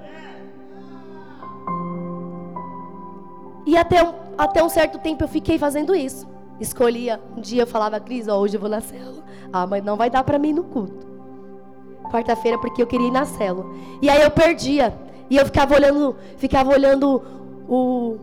E 3.66 3.76
até 3.76 4.02
um, 4.04 4.14
até 4.37 4.62
um 4.62 4.68
certo 4.68 4.99
tempo 4.99 5.25
eu 5.25 5.28
fiquei 5.28 5.58
fazendo 5.58 5.94
isso. 5.94 6.28
Escolhia, 6.61 7.20
um 7.37 7.40
dia 7.40 7.62
eu 7.62 7.66
falava, 7.66 7.99
Cris, 7.99 8.28
ó, 8.28 8.38
hoje 8.38 8.56
eu 8.56 8.61
vou 8.61 8.68
na 8.68 8.80
célula. 8.80 9.25
Ah, 9.52 9.66
mas 9.66 9.82
não 9.82 9.96
vai 9.96 10.11
dar 10.11 10.23
para 10.23 10.38
mim 10.38 10.52
no 10.52 10.64
culto. 10.64 11.06
Quarta-feira 12.11 12.58
porque 12.58 12.82
eu 12.82 12.87
queria 12.87 13.08
ir 13.08 13.12
na 13.12 13.25
célula. 13.25 13.66
E 14.00 14.08
aí 14.08 14.23
eu 14.23 14.30
perdia. 14.30 14.94
E 15.30 15.37
eu 15.37 15.44
ficava 15.46 15.75
olhando, 15.75 16.16
ficava 16.37 16.70
olhando 16.70 17.23
o 17.68 18.18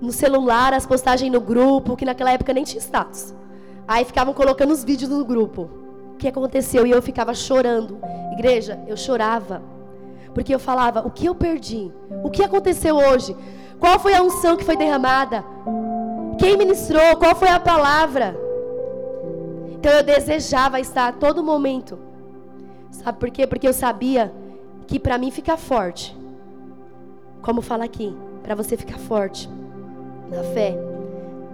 no 0.00 0.12
celular 0.12 0.72
as 0.72 0.86
postagens 0.86 1.30
no 1.30 1.40
grupo, 1.40 1.96
que 1.96 2.04
naquela 2.04 2.32
época 2.32 2.52
nem 2.52 2.64
tinha 2.64 2.80
status. 2.80 3.34
Aí 3.86 4.04
ficavam 4.04 4.32
colocando 4.32 4.72
os 4.72 4.82
vídeos 4.82 5.10
no 5.10 5.24
grupo. 5.24 5.68
O 6.14 6.16
que 6.16 6.28
aconteceu? 6.28 6.86
E 6.86 6.90
eu 6.90 7.02
ficava 7.02 7.34
chorando. 7.34 7.98
Igreja, 8.32 8.80
eu 8.86 8.96
chorava. 8.96 9.62
Porque 10.32 10.54
eu 10.54 10.58
falava, 10.58 11.06
o 11.06 11.10
que 11.10 11.26
eu 11.26 11.34
perdi? 11.34 11.92
O 12.22 12.30
que 12.30 12.42
aconteceu 12.42 12.96
hoje? 12.96 13.36
Qual 13.78 13.98
foi 13.98 14.14
a 14.14 14.22
unção 14.22 14.56
que 14.56 14.64
foi 14.64 14.76
derramada? 14.76 15.44
Quem 16.38 16.56
ministrou? 16.56 17.16
Qual 17.16 17.34
foi 17.34 17.48
a 17.48 17.60
palavra? 17.60 18.36
Então 19.72 19.92
eu 19.92 20.02
desejava 20.02 20.78
estar 20.78 21.08
a 21.08 21.12
todo 21.12 21.42
momento. 21.42 21.98
Sabe 22.90 23.18
por 23.18 23.30
quê? 23.30 23.46
Porque 23.46 23.66
eu 23.66 23.72
sabia 23.72 24.32
que 24.86 24.98
para 24.98 25.18
mim 25.18 25.30
ficar 25.30 25.56
forte, 25.56 26.16
como 27.42 27.62
fala 27.62 27.84
aqui, 27.84 28.14
para 28.42 28.54
você 28.54 28.76
ficar 28.76 28.98
forte 28.98 29.48
na 30.30 30.42
fé, 30.44 30.76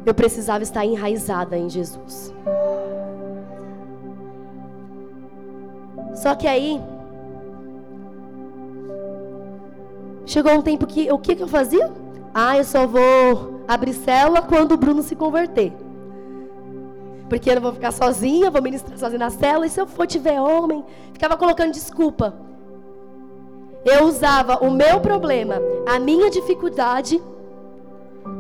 eu 0.05 0.15
precisava 0.15 0.63
estar 0.63 0.85
enraizada 0.85 1.57
em 1.57 1.69
Jesus. 1.69 2.33
Só 6.15 6.35
que 6.35 6.47
aí 6.47 6.81
chegou 10.25 10.53
um 10.53 10.63
tempo 10.63 10.87
que 10.87 11.11
o 11.11 11.19
que, 11.19 11.35
que 11.35 11.43
eu 11.43 11.49
fazia? 11.49 11.91
Ah, 12.33 12.57
eu 12.57 12.65
só 12.65 12.87
vou 12.87 13.63
abrir 13.67 13.95
célula 13.95 14.43
quando 14.43 14.73
o 14.73 14.77
Bruno 14.77 15.03
se 15.03 15.17
converter. 15.17 15.73
Porque 17.29 17.51
eu 17.51 17.57
não 17.57 17.63
vou 17.63 17.73
ficar 17.73 17.93
sozinha, 17.93 18.51
vou 18.51 18.63
ministrar 18.63 18.99
sozinha 18.99 19.19
na 19.19 19.31
célula. 19.31 19.67
E 19.67 19.71
se 19.71 19.81
eu 19.81 19.87
for 19.87 20.07
tiver 20.07 20.41
homem? 20.41 20.85
Ficava 21.13 21.37
colocando 21.37 21.73
desculpa. 21.73 22.35
Eu 23.85 24.05
usava 24.05 24.59
o 24.65 24.71
meu 24.71 25.01
problema, 25.01 25.61
a 25.87 25.99
minha 25.99 26.29
dificuldade, 26.29 27.23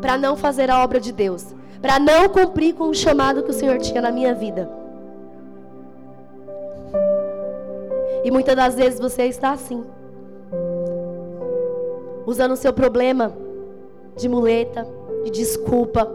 para 0.00 0.16
não 0.16 0.36
fazer 0.36 0.70
a 0.70 0.82
obra 0.82 1.00
de 1.00 1.12
Deus. 1.12 1.54
Para 1.80 1.98
não 1.98 2.28
cumprir 2.28 2.74
com 2.74 2.88
o 2.88 2.94
chamado 2.94 3.42
que 3.42 3.50
o 3.50 3.54
Senhor 3.54 3.78
tinha 3.78 4.00
na 4.00 4.10
minha 4.10 4.34
vida. 4.34 4.70
E 8.24 8.30
muitas 8.30 8.56
das 8.56 8.74
vezes 8.74 8.98
você 8.98 9.24
está 9.24 9.52
assim. 9.52 9.84
Usando 12.26 12.52
o 12.52 12.56
seu 12.56 12.72
problema 12.72 13.32
de 14.16 14.28
muleta, 14.28 14.86
de 15.24 15.30
desculpa, 15.30 16.10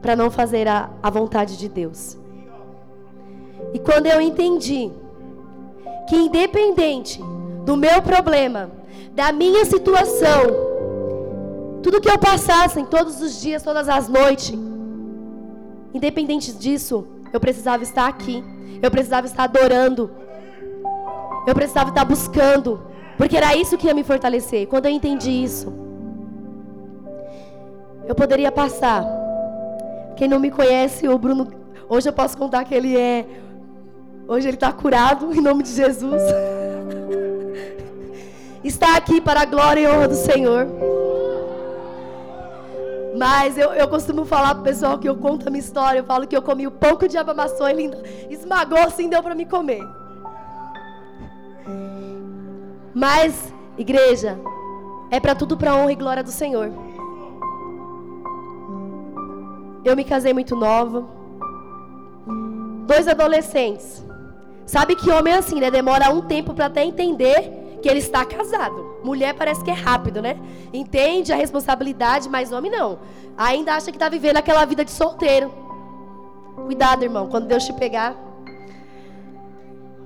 para 0.00 0.16
não 0.16 0.30
fazer 0.30 0.66
a, 0.66 0.90
a 1.02 1.10
vontade 1.10 1.56
de 1.58 1.68
Deus. 1.68 2.16
E 3.74 3.78
quando 3.78 4.06
eu 4.06 4.20
entendi 4.20 4.90
que, 6.08 6.16
independente 6.16 7.22
do 7.64 7.76
meu 7.76 8.02
problema, 8.02 8.70
da 9.12 9.32
minha 9.32 9.64
situação, 9.64 10.71
tudo 11.82 12.00
que 12.00 12.08
eu 12.08 12.18
passasse 12.18 12.80
em 12.80 12.84
todos 12.84 13.20
os 13.20 13.40
dias, 13.40 13.62
todas 13.62 13.88
as 13.88 14.08
noites, 14.08 14.54
independente 15.92 16.52
disso, 16.52 17.06
eu 17.32 17.40
precisava 17.40 17.82
estar 17.82 18.06
aqui, 18.06 18.42
eu 18.80 18.90
precisava 18.90 19.26
estar 19.26 19.44
adorando, 19.44 20.10
eu 21.46 21.54
precisava 21.54 21.88
estar 21.90 22.04
buscando, 22.04 22.80
porque 23.18 23.36
era 23.36 23.56
isso 23.56 23.76
que 23.76 23.88
ia 23.88 23.94
me 23.94 24.04
fortalecer. 24.04 24.66
Quando 24.68 24.86
eu 24.86 24.92
entendi 24.92 25.30
isso, 25.30 25.72
eu 28.06 28.14
poderia 28.14 28.52
passar. 28.52 29.04
Quem 30.16 30.28
não 30.28 30.38
me 30.38 30.50
conhece, 30.50 31.08
o 31.08 31.18
Bruno, 31.18 31.52
hoje 31.88 32.08
eu 32.08 32.12
posso 32.12 32.36
contar 32.36 32.64
que 32.64 32.74
ele 32.74 32.96
é. 32.96 33.26
Hoje 34.28 34.46
ele 34.46 34.56
está 34.56 34.72
curado 34.72 35.32
em 35.34 35.40
nome 35.40 35.64
de 35.64 35.70
Jesus. 35.70 36.22
está 38.62 38.96
aqui 38.96 39.20
para 39.20 39.42
a 39.42 39.44
glória 39.44 39.80
e 39.80 39.86
honra 39.88 40.08
do 40.08 40.14
Senhor. 40.14 40.68
Mas 43.16 43.58
eu, 43.58 43.72
eu 43.72 43.88
costumo 43.88 44.24
falar 44.24 44.54
pro 44.54 44.64
pessoal 44.64 44.98
que 44.98 45.08
eu 45.08 45.16
conto 45.16 45.46
a 45.46 45.50
minha 45.50 45.60
história. 45.60 45.98
Eu 46.00 46.04
falo 46.04 46.26
que 46.26 46.36
eu 46.36 46.42
comi 46.42 46.66
o 46.66 46.70
pouco 46.70 47.06
de 47.06 47.18
abamaçô 47.18 47.66
e 47.68 47.70
ele 47.70 47.90
esmagou 48.30 48.78
assim, 48.78 49.08
deu 49.08 49.22
para 49.22 49.34
me 49.34 49.44
comer. 49.44 49.82
Mas, 52.94 53.52
igreja, 53.76 54.38
é 55.10 55.20
para 55.20 55.34
tudo 55.34 55.56
para 55.56 55.74
honra 55.74 55.92
e 55.92 55.96
glória 55.96 56.22
do 56.22 56.30
Senhor. 56.30 56.70
Eu 59.84 59.96
me 59.96 60.04
casei 60.04 60.32
muito 60.32 60.54
nova. 60.54 61.06
Dois 62.86 63.08
adolescentes. 63.08 64.04
Sabe 64.66 64.94
que 64.94 65.10
homem 65.10 65.34
é 65.34 65.38
assim, 65.38 65.60
né? 65.60 65.70
Demora 65.70 66.10
um 66.10 66.22
tempo 66.22 66.54
para 66.54 66.66
até 66.66 66.84
entender 66.84 67.61
que 67.82 67.88
ele 67.88 67.98
está 67.98 68.24
casado. 68.24 68.96
Mulher 69.02 69.34
parece 69.34 69.62
que 69.62 69.70
é 69.70 69.74
rápido, 69.74 70.22
né? 70.22 70.38
Entende 70.72 71.32
a 71.32 71.36
responsabilidade, 71.36 72.28
mas 72.28 72.52
homem 72.52 72.70
não. 72.70 73.00
Ainda 73.36 73.74
acha 73.74 73.90
que 73.90 73.96
está 73.96 74.08
vivendo 74.08 74.36
aquela 74.36 74.64
vida 74.64 74.84
de 74.84 74.90
solteiro. 74.90 75.52
Cuidado, 76.54 77.02
irmão, 77.02 77.28
quando 77.28 77.46
Deus 77.46 77.64
te 77.64 77.72
pegar. 77.72 78.14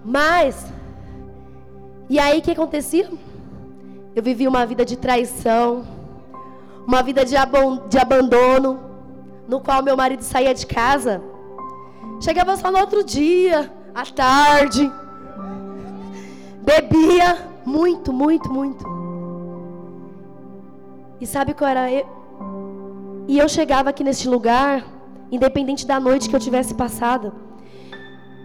Mas, 0.05 0.67
e 2.09 2.19
aí 2.19 2.39
o 2.39 2.43
que 2.43 2.53
acontecia? 2.53 3.11
Eu 4.15 4.23
vivi 4.23 4.49
uma 4.49 4.65
vida 4.65 4.85
de 4.85 4.97
traição, 4.97 5.85
uma 6.87 7.03
vida 7.03 7.25
de, 7.25 7.35
de 7.89 7.99
abandono, 7.99 8.81
no 9.47 9.61
qual 9.61 9.83
meu 9.83 9.97
marido 9.97 10.23
saía 10.23 10.55
de 10.55 10.67
casa, 10.67 11.21
chegava 12.21 12.57
só 12.57 12.71
no 12.71 12.79
outro 12.79 13.05
dia, 13.05 13.71
à 13.95 14.05
tarde, 14.07 14.91
bebia 16.63 17.56
muito, 17.67 18.13
muito, 18.13 18.51
muito. 18.51 18.87
E 21.21 21.27
sabe 21.27 21.53
qual 21.53 21.69
era? 21.69 21.91
Eu... 21.91 22.07
E 23.29 23.39
eu 23.39 23.49
chegava 23.49 23.91
aqui 23.91 24.05
neste 24.05 24.29
lugar, 24.29 24.85
independente 25.33 25.85
da 25.85 25.99
noite 25.99 26.29
que 26.29 26.37
eu 26.37 26.41
tivesse 26.41 26.75
passado, 26.75 27.33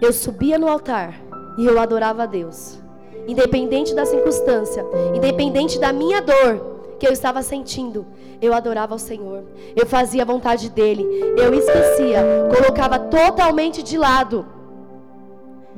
eu 0.02 0.12
subia 0.12 0.58
no 0.58 0.68
altar 0.68 1.14
e 1.58 1.66
eu 1.66 1.80
adorava 1.80 2.24
a 2.24 2.26
Deus. 2.26 2.82
Independente 3.28 3.94
da 3.94 4.06
circunstância, 4.06 4.84
independente 5.14 5.80
da 5.80 5.94
minha 5.94 6.20
dor, 6.20 6.72
que 7.00 7.06
eu 7.08 7.12
estava 7.12 7.44
sentindo, 7.44 8.06
eu 8.42 8.54
adorava 8.54 8.96
ao 8.96 9.00
Senhor. 9.00 9.44
Eu 9.76 9.86
fazia 9.86 10.24
a 10.24 10.26
vontade 10.26 10.70
dele. 10.70 11.04
Eu 11.38 11.54
esquecia, 11.54 12.24
colocava 12.56 12.98
totalmente 12.98 13.84
de 13.84 13.98
lado. 13.98 14.46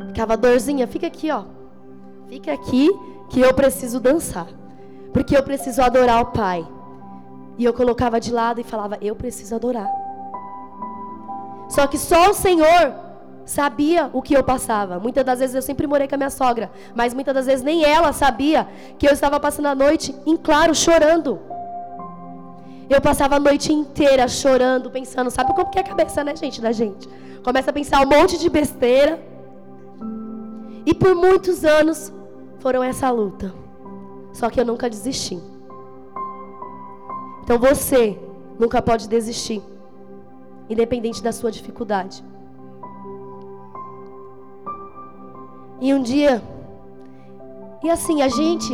Ficava 0.07 0.37
dorzinha, 0.37 0.87
fica 0.87 1.07
aqui, 1.07 1.29
ó. 1.29 1.43
Fica 2.29 2.53
aqui 2.53 2.89
que 3.29 3.39
eu 3.39 3.53
preciso 3.53 3.99
dançar. 3.99 4.47
Porque 5.11 5.35
eu 5.35 5.43
preciso 5.43 5.81
adorar 5.81 6.21
o 6.21 6.25
Pai. 6.27 6.67
E 7.57 7.65
eu 7.65 7.73
colocava 7.73 8.19
de 8.19 8.31
lado 8.31 8.59
e 8.59 8.63
falava, 8.63 8.97
eu 9.01 9.15
preciso 9.15 9.55
adorar. 9.55 9.89
Só 11.69 11.87
que 11.87 11.97
só 11.97 12.31
o 12.31 12.33
Senhor 12.33 12.93
sabia 13.45 14.09
o 14.13 14.21
que 14.21 14.35
eu 14.35 14.43
passava. 14.43 14.99
Muitas 14.99 15.23
das 15.23 15.39
vezes 15.39 15.55
eu 15.55 15.61
sempre 15.61 15.85
morei 15.87 16.07
com 16.07 16.15
a 16.15 16.17
minha 16.17 16.29
sogra, 16.29 16.71
mas 16.95 17.13
muitas 17.13 17.33
das 17.33 17.45
vezes 17.45 17.63
nem 17.63 17.83
ela 17.83 18.13
sabia 18.13 18.67
que 18.97 19.07
eu 19.07 19.11
estava 19.11 19.39
passando 19.39 19.67
a 19.67 19.75
noite 19.75 20.15
em 20.25 20.37
claro 20.37 20.73
chorando. 20.73 21.39
Eu 22.89 23.01
passava 23.01 23.35
a 23.35 23.39
noite 23.39 23.71
inteira 23.71 24.27
chorando, 24.27 24.89
pensando, 24.89 25.31
sabe 25.31 25.53
como 25.53 25.69
que 25.69 25.77
é 25.77 25.81
a 25.81 25.85
cabeça, 25.85 26.23
né, 26.23 26.35
gente, 26.35 26.61
da 26.61 26.71
gente? 26.71 27.07
Começa 27.43 27.69
a 27.69 27.73
pensar 27.73 28.01
um 28.01 28.09
monte 28.09 28.37
de 28.37 28.49
besteira. 28.49 29.19
E 30.85 30.93
por 30.93 31.15
muitos 31.15 31.63
anos 31.63 32.11
foram 32.63 32.81
essa 32.81 33.11
luta. 33.11 33.53
Só 34.31 34.49
que 34.49 34.59
eu 34.59 34.65
nunca 34.65 34.89
desisti. 34.89 35.37
Então 37.43 37.59
você 37.59 38.17
nunca 38.57 38.81
pode 38.81 39.09
desistir, 39.09 39.61
independente 40.69 41.21
da 41.21 41.33
sua 41.33 41.51
dificuldade. 41.51 42.23
E 45.81 45.93
um 45.93 46.01
dia, 46.01 46.41
e 47.83 47.89
assim, 47.89 48.21
a 48.21 48.29
gente 48.29 48.73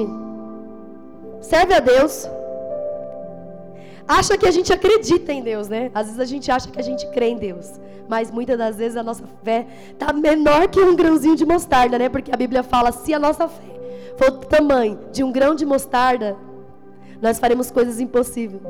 serve 1.42 1.74
a 1.74 1.80
Deus, 1.80 2.30
acha 4.08 4.38
que 4.38 4.46
a 4.46 4.52
gente 4.52 4.72
acredita 4.72 5.34
em 5.34 5.42
Deus, 5.42 5.68
né? 5.68 5.90
Às 5.96 6.06
vezes 6.06 6.20
a 6.20 6.26
gente 6.26 6.52
acha 6.52 6.70
que 6.70 6.80
a 6.80 6.84
gente 6.84 7.08
crê 7.08 7.30
em 7.30 7.38
Deus, 7.38 7.80
mas 8.08 8.30
muitas 8.30 8.60
das 8.60 8.78
vezes 8.78 8.96
a 8.96 9.02
nossa 9.02 9.24
fé 9.44 9.66
está 9.92 10.14
menor 10.14 10.68
que 10.68 10.80
um 10.80 10.96
grãozinho 10.96 11.36
de 11.36 11.46
mostarda, 11.54 11.98
né? 11.98 12.08
Porque 12.08 12.32
a 12.32 12.38
Bíblia 12.38 12.62
fala: 12.62 12.92
se 12.92 13.12
a 13.16 13.18
nossa 13.18 13.48
fé 13.48 13.79
for 14.20 14.32
do 14.32 14.46
tamanho 14.46 15.00
de 15.14 15.24
um 15.24 15.32
grão 15.32 15.56
de 15.56 15.66
mostarda, 15.66 16.36
nós 17.22 17.40
faremos 17.40 17.72
coisas 17.72 18.00
impossíveis. 18.02 18.62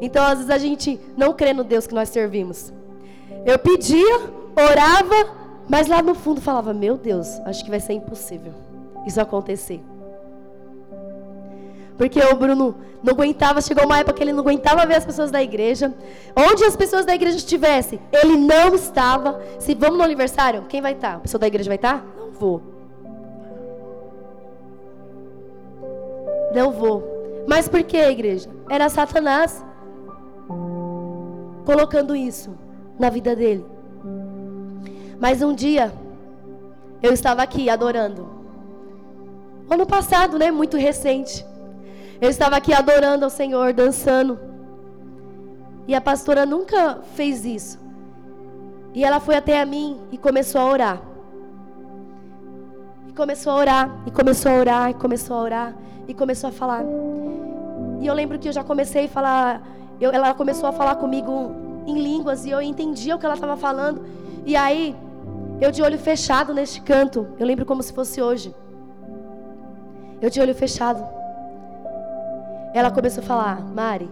Então, 0.00 0.24
às 0.24 0.38
vezes 0.38 0.50
a 0.50 0.58
gente 0.58 1.00
não 1.16 1.32
crê 1.32 1.52
no 1.52 1.62
Deus 1.62 1.86
que 1.86 1.94
nós 1.94 2.08
servimos. 2.08 2.72
Eu 3.44 3.58
pedia, 3.58 4.20
orava, 4.56 5.30
mas 5.68 5.86
lá 5.86 6.02
no 6.02 6.14
fundo 6.14 6.40
falava: 6.40 6.74
Meu 6.74 6.96
Deus, 6.96 7.28
acho 7.44 7.64
que 7.64 7.70
vai 7.70 7.80
ser 7.80 7.92
impossível 7.92 8.52
isso 9.06 9.20
acontecer. 9.20 9.80
Porque 11.96 12.20
o 12.20 12.36
Bruno 12.36 12.74
não 13.02 13.14
aguentava, 13.14 13.62
chegou 13.62 13.84
uma 13.84 13.98
época 13.98 14.14
que 14.14 14.22
ele 14.22 14.32
não 14.32 14.40
aguentava 14.40 14.84
ver 14.84 14.96
as 14.96 15.04
pessoas 15.06 15.30
da 15.30 15.42
igreja. 15.42 15.94
Onde 16.36 16.64
as 16.64 16.76
pessoas 16.76 17.06
da 17.06 17.14
igreja 17.14 17.36
estivessem, 17.36 18.00
ele 18.12 18.36
não 18.36 18.74
estava. 18.74 19.40
Se 19.58 19.74
vamos 19.74 19.96
no 19.96 20.04
aniversário, 20.04 20.64
quem 20.68 20.82
vai 20.82 20.92
estar? 20.92 21.14
A 21.14 21.20
pessoa 21.20 21.38
da 21.38 21.46
igreja 21.46 21.70
vai 21.70 21.76
estar? 21.76 22.04
Não 22.18 22.32
vou. 22.32 22.75
Não 26.56 26.70
vou. 26.70 27.44
Mas 27.46 27.68
por 27.68 27.82
que, 27.82 27.98
igreja? 27.98 28.48
Era 28.70 28.88
Satanás 28.88 29.62
colocando 31.66 32.16
isso 32.16 32.50
na 32.98 33.10
vida 33.10 33.36
dele. 33.36 33.66
Mas 35.20 35.42
um 35.42 35.54
dia, 35.54 35.92
eu 37.02 37.12
estava 37.12 37.42
aqui 37.42 37.68
adorando. 37.68 38.26
Ano 39.68 39.84
passado, 39.84 40.38
né? 40.38 40.50
Muito 40.50 40.78
recente. 40.78 41.44
Eu 42.22 42.30
estava 42.30 42.56
aqui 42.56 42.72
adorando 42.72 43.26
ao 43.26 43.30
Senhor, 43.30 43.74
dançando. 43.74 44.40
E 45.86 45.94
a 45.94 46.00
pastora 46.00 46.46
nunca 46.46 47.00
fez 47.14 47.44
isso. 47.44 47.78
E 48.94 49.04
ela 49.04 49.20
foi 49.20 49.34
até 49.36 49.60
a 49.60 49.66
mim 49.66 50.00
e 50.10 50.16
começou 50.16 50.62
a 50.62 50.70
orar. 50.70 51.02
E 53.08 53.12
começou 53.12 53.52
a 53.52 53.56
orar, 53.56 54.02
e 54.06 54.10
começou 54.10 54.52
a 54.52 54.54
orar, 54.54 54.90
e 54.90 54.94
começou 54.94 55.36
a 55.36 55.42
orar, 55.42 55.74
e 56.08 56.14
começou 56.14 56.48
a 56.48 56.52
falar. 56.52 56.84
E 58.00 58.06
eu 58.06 58.14
lembro 58.14 58.38
que 58.38 58.48
eu 58.48 58.52
já 58.52 58.62
comecei 58.62 59.06
a 59.06 59.08
falar, 59.08 59.62
eu, 60.00 60.10
ela 60.10 60.34
começou 60.34 60.68
a 60.68 60.72
falar 60.72 60.96
comigo 60.96 61.54
em 61.86 62.00
línguas 62.00 62.44
e 62.44 62.50
eu 62.50 62.60
entendia 62.60 63.16
o 63.16 63.18
que 63.18 63.26
ela 63.26 63.34
estava 63.34 63.56
falando. 63.56 64.04
E 64.44 64.56
aí, 64.56 64.94
eu 65.60 65.70
de 65.70 65.82
olho 65.82 65.98
fechado 65.98 66.52
neste 66.52 66.80
canto, 66.80 67.26
eu 67.38 67.46
lembro 67.46 67.64
como 67.64 67.82
se 67.82 67.92
fosse 67.92 68.20
hoje. 68.20 68.54
Eu 70.20 70.30
de 70.30 70.40
olho 70.40 70.54
fechado. 70.54 71.06
Ela 72.74 72.90
começou 72.90 73.22
a 73.22 73.26
falar: 73.26 73.60
Mari, 73.60 74.10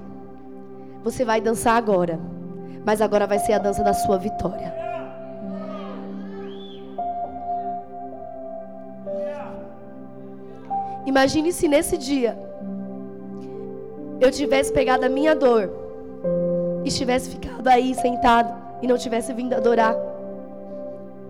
você 1.03 1.25
vai 1.25 1.41
dançar 1.41 1.77
agora, 1.77 2.19
mas 2.85 3.01
agora 3.01 3.27
vai 3.27 3.39
ser 3.39 3.53
a 3.53 3.59
dança 3.59 3.83
da 3.83 3.93
sua 3.93 4.19
vitória. 4.19 4.84
Imagine 11.07 11.53
se 11.53 11.69
nesse 11.69 11.97
dia 11.97 12.39
eu 14.21 14.31
tivesse 14.31 14.73
pegado 14.73 15.05
a 15.05 15.09
minha 15.09 15.35
dor 15.35 15.71
e 16.85 16.91
tivesse 16.91 17.31
ficado 17.31 17.67
aí 17.69 17.95
sentado 17.95 18.55
e 18.83 18.87
não 18.87 18.97
tivesse 18.97 19.33
vindo 19.33 19.55
adorar. 19.55 19.97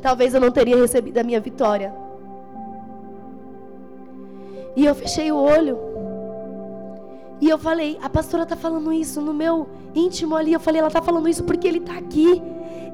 Talvez 0.00 0.34
eu 0.34 0.40
não 0.40 0.50
teria 0.50 0.76
recebido 0.76 1.18
a 1.18 1.22
minha 1.22 1.40
vitória. 1.40 1.92
E 4.76 4.84
eu 4.84 4.94
fechei 4.94 5.30
o 5.30 5.36
olho 5.36 5.78
e 7.40 7.48
eu 7.48 7.58
falei, 7.58 7.98
a 8.02 8.08
pastora 8.08 8.44
está 8.44 8.56
falando 8.56 8.92
isso 8.92 9.20
no 9.20 9.34
meu 9.34 9.68
íntimo 9.94 10.36
ali. 10.36 10.52
Eu 10.52 10.60
falei, 10.60 10.78
ela 10.78 10.88
está 10.88 11.02
falando 11.02 11.28
isso 11.28 11.44
porque 11.44 11.66
ele 11.66 11.78
está 11.78 11.94
aqui. 11.98 12.42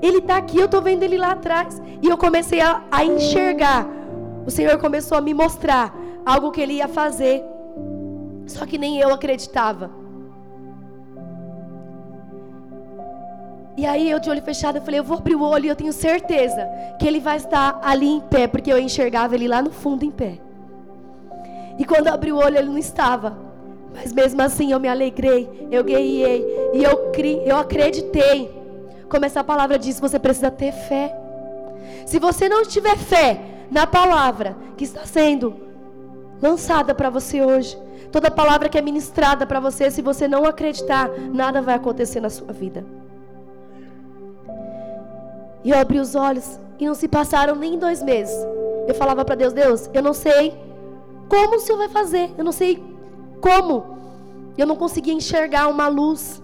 Ele 0.02 0.18
está 0.18 0.36
aqui, 0.36 0.58
eu 0.58 0.64
estou 0.64 0.80
vendo 0.80 1.02
ele 1.02 1.18
lá 1.18 1.32
atrás. 1.32 1.80
E 2.02 2.08
eu 2.08 2.16
comecei 2.16 2.60
a, 2.60 2.82
a 2.90 3.04
enxergar. 3.04 3.86
O 4.46 4.50
Senhor 4.50 4.78
começou 4.78 5.16
a 5.16 5.20
me 5.20 5.34
mostrar 5.34 5.94
algo 6.24 6.50
que 6.50 6.61
ele 6.61 6.74
ia 6.74 6.88
fazer. 6.88 7.44
Só 8.46 8.66
que 8.66 8.78
nem 8.78 8.98
eu 8.98 9.12
acreditava. 9.12 9.90
E 13.76 13.87
aí 13.87 14.11
eu 14.11 14.18
de 14.18 14.28
olho 14.28 14.42
fechado, 14.42 14.76
eu 14.76 14.83
falei, 14.83 15.00
eu 15.00 15.04
vou 15.04 15.16
abrir 15.16 15.35
o 15.35 15.42
olho 15.42 15.64
e 15.66 15.68
eu 15.68 15.76
tenho 15.76 15.92
certeza 15.92 16.68
que 16.98 17.06
ele 17.06 17.20
vai 17.20 17.37
estar 17.37 17.80
ali 17.83 18.09
em 18.09 18.20
pé, 18.20 18.46
porque 18.46 18.70
eu 18.70 18.78
enxergava 18.78 19.35
ele 19.35 19.48
lá 19.48 19.62
no 19.62 19.70
fundo 19.70 20.04
em 20.04 20.11
pé. 20.11 20.38
E 21.78 21.85
quando 21.85 22.09
eu 22.09 22.12
abri 22.12 22.30
o 22.30 22.37
olho, 22.37 22.59
ele 22.59 22.68
não 22.68 22.76
estava. 22.76 23.38
Mas 23.94 24.12
mesmo 24.12 24.42
assim 24.42 24.72
eu 24.72 24.78
me 24.78 24.88
alegrei, 24.88 25.68
eu 25.70 25.83
guerrei 25.83 26.46
e 26.74 26.85
eu, 26.85 27.11
cri, 27.11 27.40
eu 27.46 27.56
acreditei. 27.56 28.50
Como 29.09 29.24
essa 29.24 29.42
palavra 29.42 29.78
diz, 29.78 29.98
você 29.98 30.18
precisa 30.18 30.50
ter 30.50 30.72
fé. 30.72 31.16
Se 32.04 32.18
você 32.18 32.48
não 32.48 32.64
tiver 32.64 32.96
fé 32.98 33.40
na 33.70 33.87
palavra 33.87 34.56
que 34.76 34.85
está 34.85 35.06
sendo 35.06 35.69
lançada 36.40 36.94
para 36.94 37.11
você 37.11 37.42
hoje, 37.42 37.79
toda 38.11 38.31
palavra 38.31 38.68
que 38.68 38.79
é 38.79 38.83
ministrada 38.83 39.46
para 39.46 39.61
você, 39.61 39.90
se 39.90 40.03
você 40.03 40.26
não 40.26 40.44
acreditar, 40.44 41.11
nada 41.33 41.61
vai 41.61 41.74
acontecer 41.74 42.20
na 42.20 42.31
sua 42.31 42.53
vida. 42.53 42.85
E 45.62 45.70
eu 45.70 45.79
abri 45.79 45.98
os 45.98 46.14
olhos 46.14 46.59
e 46.79 46.87
não 46.87 46.94
se 46.94 47.07
passaram 47.07 47.55
nem 47.55 47.79
dois 47.79 48.03
meses. 48.03 48.35
Eu 48.88 48.94
falava 48.94 49.24
para 49.24 49.35
Deus: 49.35 49.53
Deus, 49.53 49.90
eu 49.92 50.03
não 50.03 50.14
sei 50.14 50.59
como 51.29 51.57
o 51.57 51.61
Senhor 51.61 51.79
vai 51.79 51.88
fazer, 51.88 52.33
eu 52.37 52.44
não 52.44 52.53
sei 52.53 52.83
como? 53.40 53.98
Eu 54.57 54.66
não 54.66 54.76
conseguia 54.76 55.12
enxergar 55.12 55.68
uma 55.68 55.88
luz. 55.88 56.42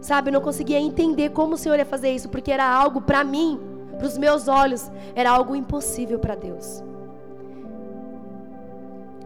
Sabe, 0.00 0.30
eu 0.30 0.32
não 0.32 0.40
conseguia 0.40 0.80
entender 0.80 1.30
como 1.30 1.54
o 1.54 1.56
Senhor 1.56 1.78
ia 1.78 1.84
fazer 1.84 2.10
isso, 2.10 2.28
porque 2.28 2.50
era 2.50 2.68
algo 2.68 3.00
para 3.00 3.22
mim, 3.22 3.60
para 3.98 4.06
os 4.06 4.18
meus 4.18 4.48
olhos, 4.48 4.90
era 5.14 5.30
algo 5.30 5.54
impossível 5.54 6.18
para 6.18 6.34
Deus. 6.34 6.82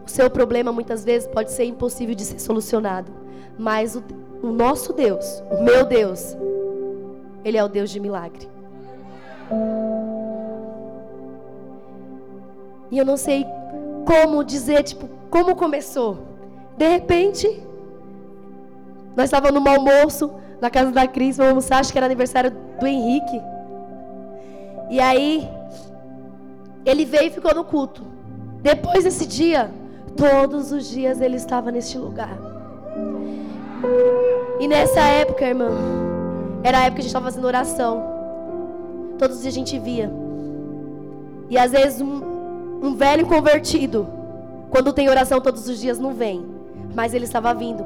O 0.07 0.09
seu 0.09 0.29
problema 0.29 0.71
muitas 0.71 1.03
vezes 1.03 1.27
pode 1.27 1.51
ser 1.51 1.65
impossível 1.65 2.15
de 2.15 2.23
ser 2.23 2.39
solucionado, 2.39 3.11
mas 3.59 3.93
o, 3.93 4.01
o 4.41 4.47
nosso 4.47 4.93
Deus, 4.93 5.43
o 5.51 5.61
meu 5.61 5.85
Deus, 5.85 6.37
Ele 7.43 7.57
é 7.57 7.63
o 7.63 7.67
Deus 7.67 7.89
de 7.89 7.99
milagre. 7.99 8.49
E 12.89 12.97
eu 12.97 13.03
não 13.03 13.17
sei 13.17 13.45
como 14.05 14.45
dizer, 14.45 14.83
tipo, 14.83 15.09
como 15.29 15.57
começou. 15.57 16.19
De 16.77 16.87
repente, 16.87 17.61
nós 19.13 19.25
estávamos 19.25 19.61
no 19.61 19.69
almoço 19.69 20.31
na 20.61 20.69
casa 20.69 20.89
da 20.89 21.05
Cris, 21.05 21.35
vamos 21.35 21.49
almoçar, 21.49 21.79
acho 21.79 21.91
que 21.91 21.97
era 21.97 22.05
aniversário 22.05 22.51
do 22.79 22.87
Henrique. 22.87 23.41
E 24.89 25.01
aí, 25.01 25.49
ele 26.85 27.03
veio 27.03 27.27
e 27.27 27.29
ficou 27.29 27.53
no 27.53 27.65
culto. 27.65 28.03
Depois 28.61 29.03
desse 29.03 29.27
dia, 29.27 29.69
todos 30.17 30.71
os 30.71 30.89
dias 30.89 31.21
ele 31.21 31.37
estava 31.37 31.71
neste 31.71 31.97
lugar. 31.97 32.37
E 34.59 34.67
nessa 34.67 34.99
época, 34.99 35.45
irmã, 35.45 35.69
era 36.63 36.79
a 36.79 36.81
época 36.81 36.95
que 36.95 36.99
a 36.99 37.03
gente 37.03 37.07
estava 37.07 37.25
fazendo 37.25 37.45
oração. 37.45 38.03
Todos 39.17 39.37
os 39.37 39.41
dias 39.43 39.53
a 39.53 39.57
gente 39.57 39.79
via. 39.79 40.11
E 41.49 41.57
às 41.57 41.71
vezes 41.71 42.01
um, 42.01 42.21
um 42.81 42.95
velho 42.95 43.25
convertido, 43.25 44.07
quando 44.69 44.91
tem 44.91 45.07
oração 45.07 45.39
todos 45.39 45.69
os 45.69 45.79
dias, 45.79 45.97
não 45.97 46.13
vem 46.13 46.57
mas 46.97 47.13
ele 47.13 47.25
estava 47.25 47.53
vindo. 47.53 47.85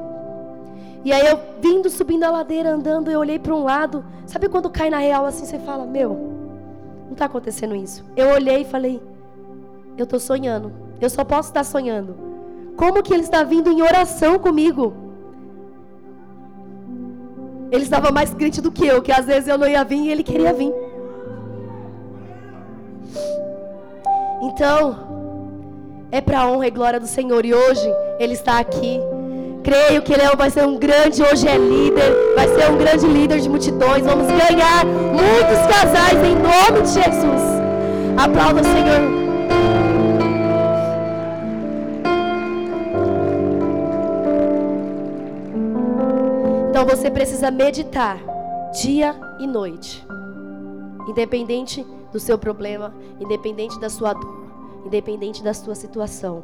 E 1.04 1.12
aí 1.12 1.26
eu 1.26 1.38
vindo, 1.60 1.90
subindo 1.90 2.24
a 2.24 2.30
ladeira, 2.30 2.70
andando, 2.70 3.10
eu 3.10 3.20
olhei 3.20 3.38
para 3.38 3.54
um 3.54 3.62
lado. 3.62 4.02
Sabe 4.24 4.48
quando 4.48 4.70
cai 4.70 4.88
na 4.88 4.96
real 4.96 5.26
assim, 5.26 5.44
você 5.44 5.58
fala, 5.58 5.84
meu, 5.84 6.08
não 7.04 7.12
está 7.12 7.26
acontecendo 7.26 7.76
isso. 7.76 8.02
Eu 8.16 8.30
olhei 8.30 8.62
e 8.62 8.64
falei, 8.64 9.02
eu 9.96 10.04
estou 10.04 10.20
sonhando. 10.20 10.72
Eu 11.00 11.10
só 11.10 11.24
posso 11.24 11.48
estar 11.48 11.64
sonhando. 11.64 12.16
Como 12.76 13.02
que 13.02 13.12
ele 13.12 13.22
está 13.22 13.42
vindo 13.42 13.70
em 13.70 13.82
oração 13.82 14.38
comigo? 14.38 14.94
Ele 17.70 17.84
estava 17.84 18.10
mais 18.10 18.34
crente 18.34 18.60
do 18.60 18.70
que 18.70 18.86
eu, 18.86 19.00
que 19.02 19.12
às 19.12 19.24
vezes 19.24 19.48
eu 19.48 19.56
não 19.56 19.66
ia 19.66 19.82
vir 19.84 20.00
e 20.04 20.10
ele 20.10 20.22
queria 20.22 20.52
vir. 20.52 20.72
Então, 24.42 25.12
é 26.10 26.20
para 26.20 26.40
a 26.40 26.46
honra 26.46 26.66
e 26.66 26.70
glória 26.70 27.00
do 27.00 27.06
Senhor. 27.06 27.44
E 27.46 27.54
hoje 27.54 27.88
Ele 28.18 28.34
está 28.34 28.58
aqui. 28.58 29.00
Creio 29.64 30.02
que 30.02 30.12
Ele 30.12 30.22
vai 30.36 30.50
ser 30.50 30.66
um 30.66 30.76
grande, 30.76 31.22
hoje 31.22 31.48
é 31.48 31.56
líder, 31.56 32.12
vai 32.34 32.48
ser 32.48 32.70
um 32.70 32.76
grande 32.76 33.06
líder 33.06 33.40
de 33.40 33.48
multidões. 33.48 34.04
Vamos 34.04 34.26
ganhar 34.26 34.84
muitos 34.84 35.58
casais 35.74 36.18
em 36.24 36.34
nome 36.34 36.82
de 36.82 36.88
Jesus. 36.88 37.42
Aplauda 38.18 38.60
o 38.60 38.64
Senhor. 38.64 39.21
Então 46.82 46.96
você 46.96 47.08
precisa 47.08 47.48
meditar 47.48 48.18
dia 48.72 49.14
e 49.38 49.46
noite. 49.46 50.04
Independente 51.06 51.86
do 52.10 52.18
seu 52.18 52.36
problema, 52.36 52.92
independente 53.20 53.78
da 53.78 53.88
sua 53.88 54.12
dor. 54.12 54.48
independente 54.84 55.44
da 55.44 55.54
sua 55.54 55.76
situação. 55.76 56.42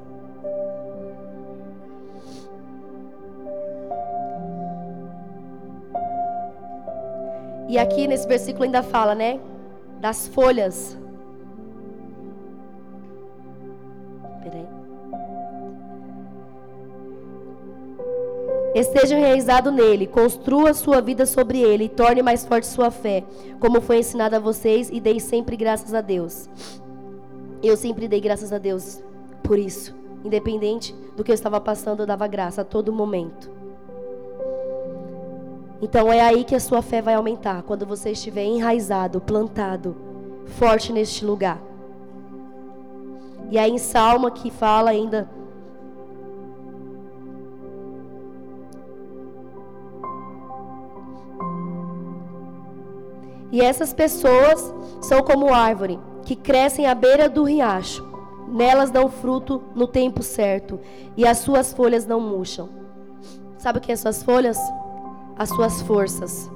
E 7.68 7.77
aqui 7.77 8.07
nesse 8.07 8.29
versículo 8.29 8.62
ainda 8.62 8.85
fala, 8.85 9.16
né? 9.16 9.40
Das 10.01 10.29
folhas. 10.29 10.96
Peraí. 14.40 14.78
Esteja 18.75 19.19
enraizado 19.19 19.73
nele, 19.73 20.07
construa 20.07 20.75
sua 20.75 21.01
vida 21.01 21.25
sobre 21.25 21.61
ele 21.61 21.85
e 21.85 21.89
torne 21.89 22.23
mais 22.23 22.45
forte 22.45 22.67
sua 22.67 22.91
fé, 22.91 23.25
como 23.59 23.81
foi 23.81 23.99
ensinado 23.99 24.37
a 24.37 24.39
vocês, 24.39 24.91
e 24.93 25.01
dei 25.01 25.19
sempre 25.19 25.57
graças 25.57 25.95
a 25.95 26.01
Deus. 26.01 26.49
Eu 27.63 27.77
sempre 27.77 28.07
dei 28.07 28.21
graças 28.21 28.53
a 28.53 28.59
Deus 28.59 29.03
por 29.43 29.59
isso. 29.59 29.97
Independente 30.25 30.95
do 31.17 31.25
que 31.25 31.31
eu 31.31 31.35
estava 31.35 31.61
passando, 31.61 32.01
eu 32.01 32.07
dava 32.07 32.27
graça 32.27 32.61
a 32.61 32.65
todo 32.65 32.93
momento. 32.93 33.51
Então 35.81 36.13
é 36.13 36.21
aí 36.21 36.45
que 36.45 36.55
a 36.55 36.61
sua 36.61 36.83
fé 36.83 37.01
vai 37.01 37.15
aumentar, 37.15 37.63
quando 37.63 37.87
você 37.87 38.11
estiver 38.11 38.45
enraizado, 38.45 39.21
plantado, 39.21 39.97
forte 40.47 40.93
neste 40.93 41.25
lugar. 41.25 41.61
E 43.51 43.59
aí 43.59 43.71
em 43.71 43.79
Salmo 43.79 44.31
que 44.31 44.51
fala 44.51 44.91
ainda 44.91 45.29
E 53.51 53.61
essas 53.61 53.93
pessoas 53.93 54.73
são 55.01 55.23
como 55.23 55.53
árvore 55.53 55.99
que 56.25 56.37
crescem 56.37 56.87
à 56.87 56.95
beira 56.95 57.29
do 57.29 57.45
riacho. 57.45 58.07
Nelas 58.49 58.91
dão 58.91 59.09
fruto 59.09 59.63
no 59.75 59.87
tempo 59.87 60.23
certo 60.23 60.81
e 61.17 61.27
as 61.27 61.39
suas 61.39 61.73
folhas 61.73 62.07
não 62.07 62.21
murcham. 62.21 62.69
Sabe 63.59 63.79
o 63.79 63.81
que 63.81 63.93
é 63.93 63.97
suas 63.97 64.23
folhas? 64.23 64.59
as 65.39 65.51
suas 65.51 65.81
forças. 65.83 66.51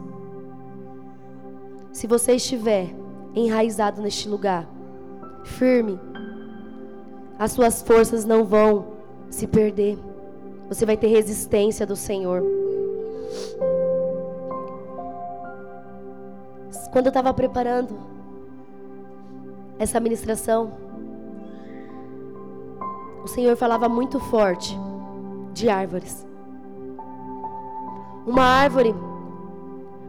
Se 1.93 2.07
você 2.07 2.33
estiver 2.33 2.93
enraizado 3.35 4.03
neste 4.03 4.29
lugar, 4.29 4.69
firme, 5.45 6.01
as 7.39 7.53
suas 7.53 7.81
forças 7.81 8.25
não 8.25 8.45
vão 8.45 8.87
se 9.31 9.47
perder. 9.47 9.97
Você 10.69 10.85
vai 10.85 10.97
ter 10.97 11.07
resistência 11.07 11.87
do 11.87 11.95
Senhor. 11.95 12.43
Quando 16.91 17.07
eu 17.07 17.11
estava 17.11 17.33
preparando 17.33 17.97
essa 19.79 19.99
ministração, 20.01 20.73
o 23.23 23.27
Senhor 23.27 23.57
falava 23.57 23.89
muito 23.89 24.19
forte 24.19 24.79
de 25.53 25.69
árvores. 25.69 26.27
Uma 28.27 28.45
árvore, 28.45 28.95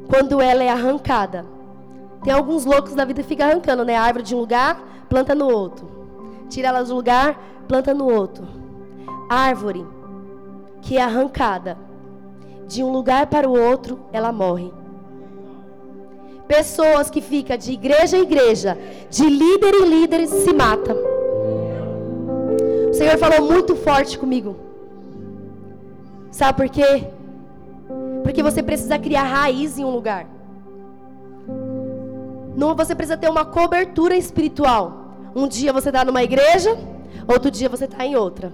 quando 0.10 0.42
ela 0.42 0.64
é 0.64 0.70
arrancada, 0.70 1.46
tem 2.24 2.32
alguns 2.32 2.66
loucos 2.66 2.96
da 2.96 3.06
vida 3.06 3.22
que 3.22 3.28
ficam 3.28 3.48
arrancando, 3.48 3.84
né? 3.84 3.96
A 3.96 4.04
árvore 4.04 4.24
de 4.24 4.36
um 4.36 4.40
lugar, 4.40 4.82
planta 5.10 5.36
no 5.36 5.50
outro. 5.50 5.88
Tira 6.50 6.70
ela 6.70 6.84
do 6.84 6.96
lugar, 6.96 7.40
planta 7.68 7.94
no 7.94 8.06
outro. 8.06 8.48
Árvore 9.30 9.86
que 10.82 10.98
é 10.98 11.02
arrancada 11.02 11.78
de 12.68 12.84
um 12.84 12.92
lugar 12.92 13.28
para 13.28 13.50
o 13.50 13.58
outro, 13.58 14.00
ela 14.12 14.32
morre. 14.32 14.72
Pessoas 16.56 17.10
que 17.10 17.20
ficam 17.20 17.58
de 17.58 17.72
igreja 17.72 18.16
em 18.16 18.22
igreja, 18.22 18.78
de 19.10 19.28
líder 19.28 19.74
em 19.74 19.86
líder, 19.90 20.28
se 20.28 20.54
matam. 20.54 20.96
O 22.92 22.94
Senhor 22.94 23.18
falou 23.18 23.42
muito 23.52 23.76
forte 23.76 24.20
comigo. 24.20 24.56
Sabe 26.30 26.56
por 26.56 26.70
quê? 26.70 27.06
Porque 28.22 28.44
você 28.44 28.62
precisa 28.62 29.00
criar 29.00 29.24
raiz 29.24 29.80
em 29.80 29.84
um 29.84 29.90
lugar. 29.90 30.28
Não, 32.56 32.76
você 32.76 32.94
precisa 32.94 33.18
ter 33.18 33.32
uma 33.32 33.46
cobertura 33.46 34.16
espiritual. 34.16 35.16
Um 35.36 35.48
dia 35.48 35.74
você 35.74 35.90
está 35.90 36.06
numa 36.06 36.22
igreja, 36.22 36.78
outro 37.28 37.50
dia 37.50 37.68
você 37.68 37.86
está 37.86 38.06
em 38.06 38.16
outra. 38.16 38.54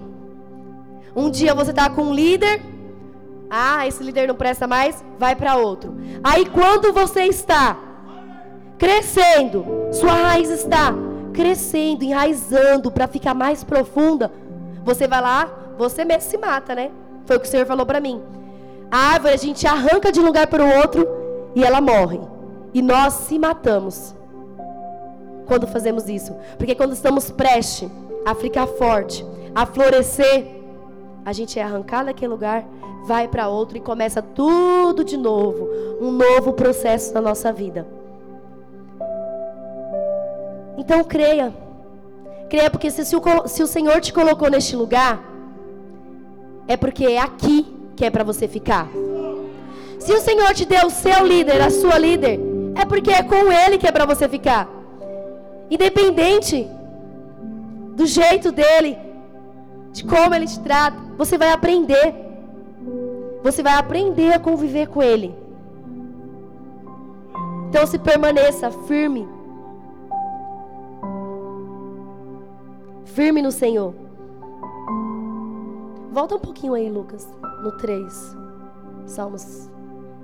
Um 1.13 1.29
dia 1.29 1.53
você 1.53 1.71
está 1.71 1.89
com 1.89 2.03
um 2.03 2.13
líder, 2.13 2.61
ah, 3.49 3.85
esse 3.85 4.01
líder 4.01 4.25
não 4.25 4.35
presta 4.35 4.65
mais, 4.65 5.03
vai 5.17 5.35
para 5.35 5.57
outro. 5.57 5.97
Aí 6.23 6.45
quando 6.45 6.93
você 6.93 7.23
está 7.23 7.88
crescendo, 8.79 9.65
sua 9.91 10.13
raiz 10.13 10.49
está 10.49 10.93
crescendo, 11.33 12.03
enraizando 12.03 12.89
para 12.89 13.07
ficar 13.07 13.33
mais 13.33 13.63
profunda, 13.63 14.31
você 14.83 15.05
vai 15.07 15.21
lá, 15.21 15.51
você 15.77 16.03
mesmo 16.05 16.23
se 16.23 16.37
mata, 16.37 16.73
né? 16.73 16.89
Foi 17.25 17.35
o 17.35 17.39
que 17.39 17.45
o 17.45 17.49
Senhor 17.49 17.65
falou 17.65 17.85
para 17.85 17.99
mim. 17.99 18.21
A 18.89 19.13
árvore 19.13 19.33
a 19.33 19.37
gente 19.37 19.67
arranca 19.67 20.11
de 20.11 20.19
um 20.19 20.25
lugar 20.25 20.47
para 20.47 20.63
o 20.63 20.77
outro 20.79 21.07
e 21.53 21.63
ela 21.63 21.79
morre. 21.79 22.19
E 22.73 22.81
nós 22.81 23.13
se 23.13 23.37
matamos 23.37 24.15
quando 25.45 25.67
fazemos 25.67 26.07
isso. 26.07 26.35
Porque 26.57 26.73
quando 26.73 26.93
estamos 26.93 27.29
prestes 27.29 27.89
a 28.25 28.33
ficar 28.33 28.65
forte, 28.65 29.25
a 29.53 29.65
florescer, 29.65 30.47
a 31.25 31.33
gente 31.33 31.59
é 31.59 31.63
arrancado 31.63 32.05
daquele 32.05 32.31
lugar, 32.31 32.65
vai 33.05 33.27
para 33.27 33.47
outro 33.47 33.77
e 33.77 33.81
começa 33.81 34.21
tudo 34.21 35.03
de 35.03 35.17
novo. 35.17 35.67
Um 36.01 36.11
novo 36.11 36.53
processo 36.53 37.13
na 37.13 37.21
nossa 37.21 37.51
vida. 37.51 37.98
Então 40.79 41.03
creia. 41.03 41.53
Creia, 42.49 42.69
porque 42.69 42.89
se, 42.89 43.03
se, 43.05 43.15
o, 43.15 43.21
se 43.47 43.61
o 43.61 43.67
Senhor 43.67 43.99
te 43.99 44.11
colocou 44.13 44.49
neste 44.49 44.75
lugar, 44.75 45.21
é 46.67 46.77
porque 46.77 47.05
é 47.05 47.19
aqui 47.19 47.57
que 47.97 48.05
é 48.05 48.09
para 48.09 48.23
você 48.23 48.47
ficar. 48.47 48.87
Se 49.99 50.13
o 50.13 50.21
Senhor 50.21 50.51
te 50.53 50.65
deu 50.65 50.85
o 50.87 50.89
seu 50.89 51.27
líder, 51.27 51.61
a 51.61 51.69
sua 51.69 51.97
líder, 51.97 52.39
é 52.81 52.85
porque 52.85 53.11
é 53.11 53.21
com 53.21 53.51
ele 53.51 53.77
que 53.77 53.87
é 53.87 53.91
para 53.91 54.05
você 54.05 54.27
ficar. 54.29 54.69
Independente 55.69 56.65
do 57.97 58.05
jeito 58.05 58.49
dele, 58.51 58.97
de 59.91 60.05
como 60.05 60.33
ele 60.33 60.47
te 60.47 60.59
trata, 60.61 60.97
você 61.17 61.37
vai 61.37 61.51
aprender. 61.51 62.15
Você 63.43 63.61
vai 63.61 63.73
aprender 63.73 64.33
a 64.33 64.39
conviver 64.39 64.87
com 64.87 65.03
ele. 65.03 65.35
Então 67.67 67.85
se 67.85 67.99
permaneça 67.99 68.71
firme. 68.87 69.27
Firme 73.19 73.41
no 73.41 73.51
Senhor. 73.51 73.93
Volta 76.09 76.35
um 76.35 76.39
pouquinho 76.39 76.73
aí, 76.73 76.89
Lucas 76.89 77.27
no 77.61 77.73
3. 77.73 78.37
Salmos 79.07 79.69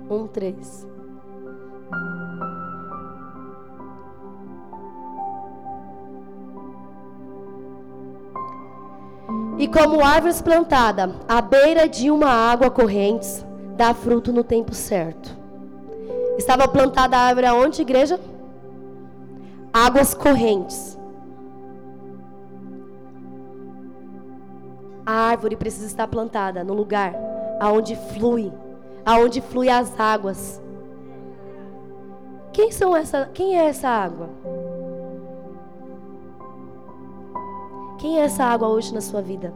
1, 0.08 0.26
3. 0.28 0.88
E 9.58 9.68
como 9.68 10.02
árvores 10.02 10.40
plantada 10.40 11.16
à 11.28 11.42
beira 11.42 11.86
de 11.86 12.10
uma 12.10 12.30
água 12.30 12.70
corrente, 12.70 13.44
dá 13.76 13.92
fruto 13.92 14.32
no 14.32 14.42
tempo 14.42 14.74
certo. 14.74 15.36
Estava 16.38 16.66
plantada 16.66 17.14
a 17.18 17.20
árvore 17.20 17.46
aonde, 17.46 17.82
igreja? 17.82 18.18
Águas 19.70 20.14
correntes. 20.14 20.96
A 25.06 25.12
árvore 25.12 25.54
precisa 25.54 25.86
estar 25.86 26.08
plantada 26.08 26.64
no 26.64 26.74
lugar 26.74 27.14
aonde 27.60 27.94
flui, 27.94 28.52
aonde 29.04 29.40
flui 29.40 29.68
as 29.68 29.98
águas. 29.98 30.60
Quem 32.52 32.72
são 32.72 32.96
essa? 32.96 33.30
Quem 33.32 33.56
é 33.56 33.66
essa 33.66 33.88
água? 33.88 34.28
Quem 37.98 38.18
é 38.18 38.24
essa 38.24 38.44
água 38.44 38.68
hoje 38.68 38.92
na 38.92 39.00
sua 39.00 39.22
vida? 39.22 39.54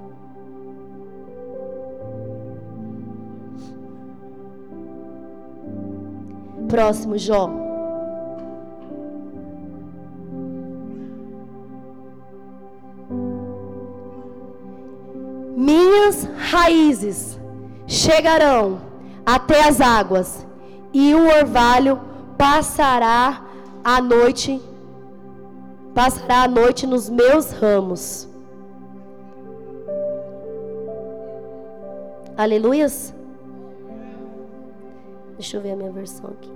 Próximo, 6.68 7.18
Jó. 7.18 7.69
Minhas 15.70 16.28
raízes 16.50 17.38
chegarão 17.86 18.80
até 19.24 19.68
as 19.68 19.80
águas, 19.80 20.46
e 20.92 21.14
o 21.14 21.26
orvalho 21.38 22.00
passará 22.36 23.42
a 23.84 24.00
noite 24.00 24.60
passará 25.94 26.42
a 26.44 26.48
noite 26.48 26.86
nos 26.86 27.10
meus 27.10 27.50
ramos. 27.50 28.28
Aleluias. 32.36 33.12
Deixa 35.34 35.56
eu 35.56 35.60
ver 35.60 35.72
a 35.72 35.76
minha 35.76 35.90
versão 35.90 36.30
aqui. 36.30 36.50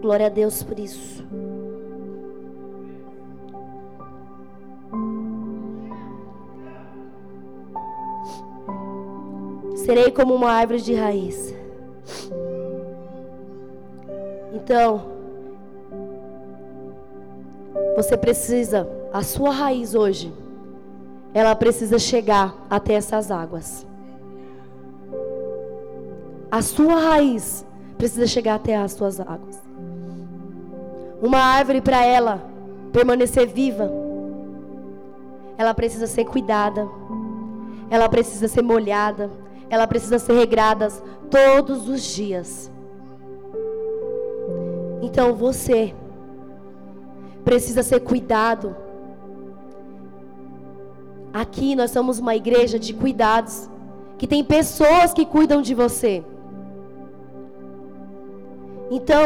Glória 0.00 0.26
a 0.26 0.28
Deus 0.28 0.62
por 0.62 0.78
isso. 0.78 1.24
Serei 9.88 10.10
como 10.10 10.34
uma 10.34 10.52
árvore 10.52 10.82
de 10.82 10.92
raiz. 10.94 11.54
Então, 14.52 15.00
você 17.96 18.14
precisa, 18.14 18.86
a 19.10 19.22
sua 19.22 19.50
raiz 19.50 19.94
hoje, 19.94 20.30
ela 21.32 21.56
precisa 21.56 21.98
chegar 21.98 22.54
até 22.68 22.92
essas 22.92 23.30
águas. 23.30 23.86
A 26.50 26.60
sua 26.60 27.00
raiz 27.00 27.64
precisa 27.96 28.26
chegar 28.26 28.56
até 28.56 28.76
as 28.76 28.92
suas 28.92 29.18
águas. 29.18 29.58
Uma 31.22 31.38
árvore 31.38 31.80
para 31.80 32.04
ela 32.04 32.44
permanecer 32.92 33.46
viva, 33.46 33.90
ela 35.56 35.72
precisa 35.72 36.06
ser 36.06 36.26
cuidada, 36.26 36.86
ela 37.88 38.06
precisa 38.06 38.48
ser 38.48 38.60
molhada, 38.60 39.47
ela 39.70 39.86
precisa 39.86 40.18
ser 40.18 40.32
regrada 40.32 40.88
todos 41.30 41.88
os 41.88 42.02
dias. 42.02 42.70
Então 45.02 45.34
você 45.34 45.94
precisa 47.44 47.82
ser 47.82 48.00
cuidado. 48.00 48.74
Aqui 51.32 51.76
nós 51.76 51.90
somos 51.90 52.18
uma 52.18 52.34
igreja 52.34 52.78
de 52.78 52.92
cuidados, 52.94 53.68
que 54.16 54.26
tem 54.26 54.42
pessoas 54.42 55.12
que 55.12 55.24
cuidam 55.24 55.60
de 55.62 55.74
você. 55.74 56.24
Então, 58.90 59.24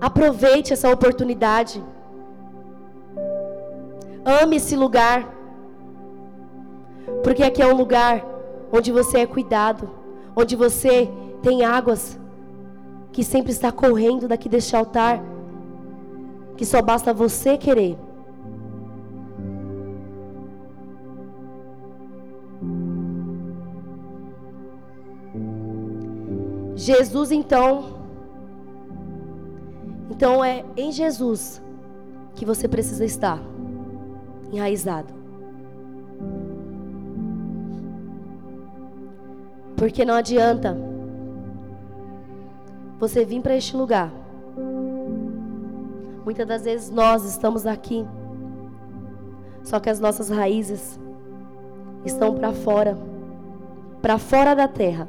aproveite 0.00 0.72
essa 0.72 0.90
oportunidade. 0.90 1.82
Ame 4.24 4.56
esse 4.56 4.76
lugar. 4.76 5.34
Porque 7.22 7.42
aqui 7.42 7.62
é 7.62 7.66
um 7.66 7.76
lugar 7.76 8.24
onde 8.72 8.92
você 8.92 9.18
é 9.18 9.26
cuidado, 9.26 9.88
onde 10.36 10.54
você 10.56 11.08
tem 11.42 11.64
águas 11.64 12.18
que 13.12 13.24
sempre 13.24 13.50
está 13.50 13.72
correndo 13.72 14.28
daqui 14.28 14.48
deste 14.48 14.76
altar, 14.76 15.22
que 16.56 16.64
só 16.64 16.80
basta 16.82 17.12
você 17.12 17.56
querer. 17.56 17.96
Jesus 26.74 27.32
então 27.32 27.98
então 30.10 30.44
é 30.44 30.64
em 30.76 30.90
Jesus 30.90 31.62
que 32.34 32.44
você 32.44 32.66
precisa 32.66 33.04
estar 33.04 33.40
enraizado. 34.52 35.17
Porque 39.78 40.04
não 40.04 40.14
adianta 40.14 40.76
você 42.98 43.24
vir 43.24 43.40
para 43.40 43.56
este 43.56 43.76
lugar. 43.76 44.12
Muitas 46.24 46.46
das 46.46 46.64
vezes 46.64 46.90
nós 46.90 47.24
estamos 47.24 47.64
aqui, 47.64 48.04
só 49.62 49.78
que 49.78 49.88
as 49.88 50.00
nossas 50.00 50.28
raízes 50.28 50.98
estão 52.04 52.34
para 52.34 52.52
fora, 52.52 52.98
para 54.02 54.18
fora 54.18 54.54
da 54.54 54.66
terra. 54.66 55.08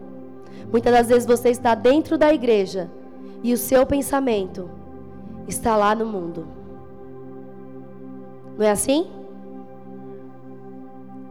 Muitas 0.72 0.94
das 0.94 1.08
vezes 1.10 1.26
você 1.26 1.50
está 1.50 1.74
dentro 1.74 2.16
da 2.16 2.32
igreja 2.32 2.90
e 3.42 3.52
o 3.54 3.58
seu 3.58 3.86
pensamento 3.88 4.70
está 5.48 5.76
lá 5.76 5.96
no 5.96 6.06
mundo. 6.06 6.48
Não 8.56 8.66
é 8.66 8.70
assim? 8.70 9.10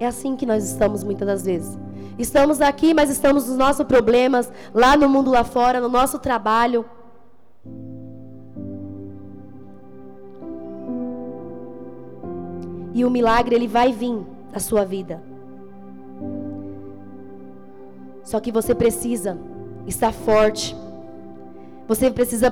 É 0.00 0.06
assim 0.06 0.34
que 0.34 0.44
nós 0.44 0.64
estamos 0.64 1.04
muitas 1.04 1.26
das 1.26 1.44
vezes. 1.44 1.78
Estamos 2.18 2.60
aqui, 2.60 2.92
mas 2.92 3.10
estamos 3.10 3.46
nos 3.46 3.56
nossos 3.56 3.86
problemas, 3.86 4.52
lá 4.74 4.96
no 4.96 5.08
mundo 5.08 5.30
lá 5.30 5.44
fora, 5.44 5.80
no 5.80 5.88
nosso 5.88 6.18
trabalho. 6.18 6.84
E 12.92 13.04
o 13.04 13.10
milagre 13.10 13.54
ele 13.54 13.68
vai 13.68 13.92
vir 13.92 14.26
na 14.52 14.58
sua 14.58 14.84
vida. 14.84 15.22
Só 18.24 18.40
que 18.40 18.50
você 18.50 18.74
precisa 18.74 19.38
estar 19.86 20.12
forte. 20.12 20.76
Você 21.86 22.10
precisa 22.10 22.50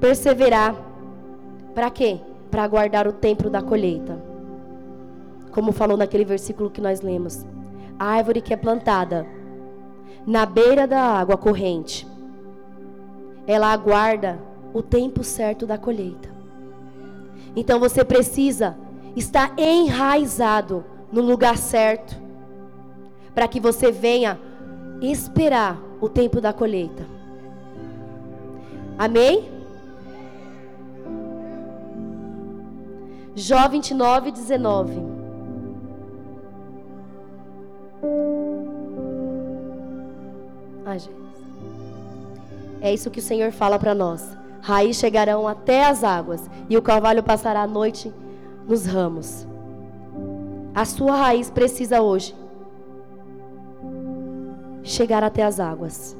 perseverar. 0.00 0.74
Para 1.74 1.90
quê? 1.90 2.18
Para 2.50 2.64
aguardar 2.64 3.06
o 3.06 3.12
tempo 3.12 3.50
da 3.50 3.60
colheita. 3.60 4.18
Como 5.50 5.70
falou 5.70 5.98
naquele 5.98 6.24
versículo 6.24 6.70
que 6.70 6.80
nós 6.80 7.02
lemos 7.02 7.44
a 8.02 8.04
árvore 8.04 8.40
que 8.40 8.52
é 8.52 8.56
plantada 8.56 9.24
na 10.26 10.44
beira 10.44 10.88
da 10.88 11.00
água 11.00 11.36
corrente, 11.36 12.04
ela 13.46 13.72
aguarda 13.72 14.40
o 14.74 14.82
tempo 14.82 15.22
certo 15.22 15.68
da 15.68 15.78
colheita. 15.78 16.28
Então 17.54 17.78
você 17.78 18.04
precisa 18.04 18.76
estar 19.14 19.56
enraizado 19.56 20.84
no 21.12 21.22
lugar 21.22 21.56
certo, 21.56 22.20
para 23.32 23.46
que 23.46 23.60
você 23.60 23.92
venha 23.92 24.36
esperar 25.00 25.80
o 26.00 26.08
tempo 26.08 26.40
da 26.40 26.52
colheita. 26.52 27.06
Amém? 28.98 29.48
Jó 33.36 33.68
29, 33.68 34.32
19. 34.32 35.11
Jesus. 40.98 41.22
É 42.80 42.92
isso 42.92 43.10
que 43.10 43.20
o 43.20 43.22
Senhor 43.22 43.52
fala 43.52 43.78
para 43.78 43.94
nós. 43.94 44.36
Raiz 44.60 44.96
chegarão 44.96 45.46
até 45.46 45.84
as 45.84 46.04
águas, 46.04 46.48
e 46.68 46.76
o 46.76 46.82
carvalho 46.82 47.22
passará 47.22 47.62
a 47.62 47.66
noite 47.66 48.12
nos 48.66 48.86
ramos. 48.86 49.46
A 50.74 50.84
sua 50.84 51.16
raiz 51.16 51.50
precisa 51.50 52.00
hoje 52.00 52.34
chegar 54.82 55.22
até 55.22 55.42
as 55.44 55.60
águas. 55.60 56.16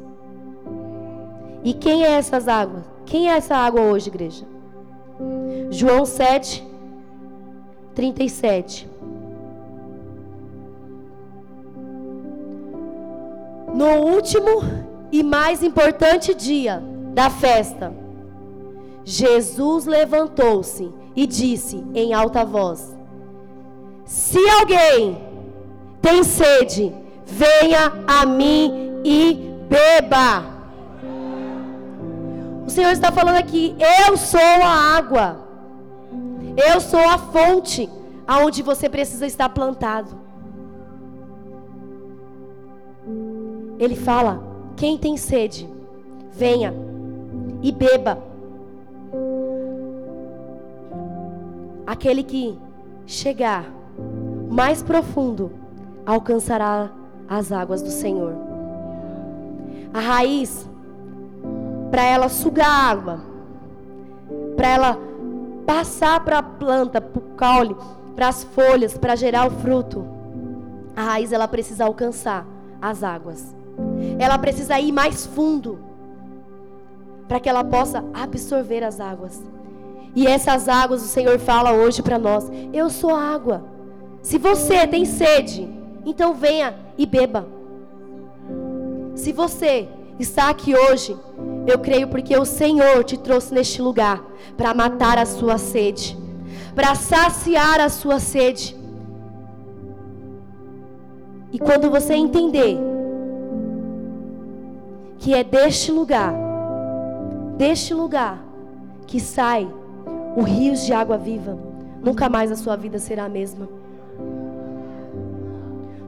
E 1.64 1.72
quem 1.72 2.04
é 2.04 2.12
essas 2.12 2.48
águas? 2.48 2.84
Quem 3.06 3.30
é 3.30 3.36
essa 3.36 3.56
água 3.56 3.80
hoje, 3.82 4.08
igreja? 4.08 4.44
João 5.70 6.04
7, 6.04 6.66
37. 7.94 8.91
No 13.74 13.86
último 14.14 14.62
e 15.10 15.22
mais 15.22 15.62
importante 15.62 16.34
dia 16.34 16.82
da 17.14 17.30
festa, 17.30 17.92
Jesus 19.04 19.86
levantou-se 19.86 20.92
e 21.16 21.26
disse 21.26 21.84
em 21.94 22.12
alta 22.12 22.44
voz: 22.44 22.94
Se 24.04 24.38
alguém 24.60 25.18
tem 26.00 26.22
sede, 26.22 26.92
venha 27.24 27.92
a 28.06 28.26
mim 28.26 29.00
e 29.04 29.34
beba. 29.68 30.44
O 32.66 32.70
Senhor 32.70 32.90
está 32.90 33.10
falando 33.10 33.36
aqui: 33.36 33.74
Eu 34.06 34.16
sou 34.16 34.40
a 34.40 34.96
água, 34.96 35.46
eu 36.72 36.80
sou 36.80 37.00
a 37.00 37.18
fonte 37.18 37.88
aonde 38.26 38.62
você 38.62 38.88
precisa 38.88 39.26
estar 39.26 39.48
plantado. 39.48 40.21
Ele 43.82 43.96
fala: 43.96 44.40
quem 44.76 44.96
tem 44.96 45.16
sede, 45.16 45.68
venha 46.30 46.72
e 47.60 47.72
beba. 47.72 48.16
Aquele 51.84 52.22
que 52.22 52.56
chegar 53.04 53.68
mais 54.48 54.84
profundo 54.84 55.50
alcançará 56.06 56.92
as 57.28 57.50
águas 57.50 57.82
do 57.82 57.90
Senhor. 57.90 58.34
A 59.92 59.98
raiz, 59.98 60.64
para 61.90 62.04
ela 62.04 62.28
sugar 62.28 62.70
água, 62.70 63.20
para 64.54 64.68
ela 64.68 64.98
passar 65.66 66.24
para 66.24 66.38
a 66.38 66.42
planta, 66.42 67.00
para 67.00 67.18
o 67.18 67.34
caule, 67.34 67.76
para 68.14 68.28
as 68.28 68.44
folhas, 68.44 68.96
para 68.96 69.16
gerar 69.16 69.48
o 69.48 69.50
fruto, 69.50 70.06
a 70.94 71.02
raiz 71.02 71.32
ela 71.32 71.48
precisa 71.48 71.84
alcançar 71.84 72.46
as 72.80 73.02
águas 73.02 73.60
ela 74.18 74.38
precisa 74.38 74.78
ir 74.78 74.92
mais 74.92 75.26
fundo 75.26 75.78
para 77.28 77.40
que 77.40 77.48
ela 77.48 77.64
possa 77.64 78.04
absorver 78.12 78.84
as 78.84 79.00
águas. 79.00 79.42
E 80.14 80.26
essas 80.26 80.68
águas 80.68 81.02
o 81.02 81.06
Senhor 81.06 81.38
fala 81.38 81.72
hoje 81.72 82.02
para 82.02 82.18
nós: 82.18 82.50
Eu 82.72 82.90
sou 82.90 83.14
água. 83.14 83.64
Se 84.20 84.38
você 84.38 84.86
tem 84.86 85.04
sede, 85.04 85.68
então 86.04 86.34
venha 86.34 86.74
e 86.96 87.06
beba. 87.06 87.46
Se 89.14 89.32
você 89.32 89.88
está 90.18 90.48
aqui 90.48 90.74
hoje 90.74 91.16
Eu 91.66 91.78
creio 91.78 92.08
porque 92.08 92.36
o 92.36 92.44
Senhor 92.44 93.04
te 93.04 93.16
trouxe 93.16 93.54
neste 93.54 93.80
lugar 93.80 94.22
para 94.56 94.74
matar 94.74 95.16
a 95.16 95.24
sua 95.24 95.58
sede, 95.58 96.18
para 96.74 96.94
saciar 96.94 97.80
a 97.80 97.88
sua 97.88 98.18
sede. 98.18 98.76
E 101.52 101.58
quando 101.58 101.90
você 101.90 102.14
entender 102.14 102.78
que 105.22 105.32
é 105.32 105.44
deste 105.44 105.92
lugar, 105.92 106.34
deste 107.56 107.94
lugar 107.94 108.44
que 109.06 109.20
sai 109.20 109.72
o 110.36 110.42
rios 110.42 110.84
de 110.84 110.92
água 110.92 111.16
viva, 111.16 111.56
nunca 112.02 112.28
mais 112.28 112.50
a 112.50 112.56
sua 112.56 112.74
vida 112.74 112.98
será 112.98 113.26
a 113.26 113.28
mesma. 113.28 113.68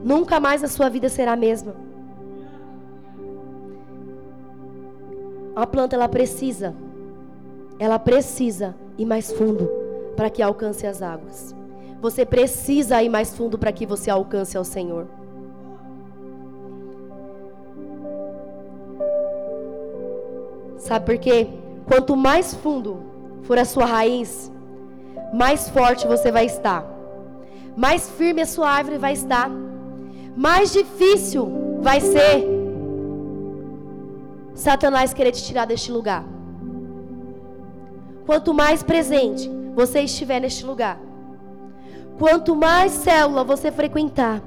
Nunca 0.03 0.37
mais 0.37 0.65
a 0.65 0.67
sua 0.67 0.89
vida 0.89 1.07
será 1.07 1.31
a 1.31 1.37
mesma. 1.37 1.73
A 5.55 5.65
planta 5.65 5.95
ela 5.95 6.09
precisa, 6.09 6.75
ela 7.79 7.97
precisa 7.97 8.75
ir 8.97 9.05
mais 9.05 9.31
fundo 9.31 9.69
para 10.17 10.29
que 10.29 10.41
alcance 10.41 10.85
as 10.85 11.01
águas. 11.01 11.55
Você 12.01 12.25
precisa 12.25 13.01
ir 13.01 13.07
mais 13.07 13.33
fundo 13.33 13.57
para 13.57 13.71
que 13.71 13.85
você 13.85 14.11
alcance 14.11 14.57
ao 14.57 14.65
Senhor. 14.65 15.07
Sabe 20.77 21.05
por 21.05 21.17
quê? 21.17 21.47
Quanto 21.85 22.15
mais 22.15 22.53
fundo 22.53 22.99
for 23.43 23.57
a 23.57 23.65
sua 23.65 23.85
raiz, 23.85 24.51
mais 25.33 25.69
forte 25.69 26.07
você 26.07 26.31
vai 26.31 26.45
estar. 26.45 26.85
Mais 27.75 28.09
firme 28.09 28.41
a 28.41 28.45
sua 28.45 28.69
árvore 28.69 28.97
vai 28.97 29.13
estar. 29.13 29.49
Mais 30.35 30.71
difícil 30.71 31.79
vai 31.81 31.99
ser 32.01 32.55
Satanás 34.53 35.13
querer 35.13 35.31
te 35.31 35.43
tirar 35.43 35.65
deste 35.65 35.91
lugar. 35.91 36.23
Quanto 38.25 38.53
mais 38.53 38.81
presente 38.81 39.51
você 39.75 40.01
estiver 40.01 40.39
neste 40.39 40.65
lugar, 40.65 40.97
quanto 42.17 42.55
mais 42.55 42.93
célula 42.93 43.43
você 43.43 43.71
frequentar, 43.71 44.41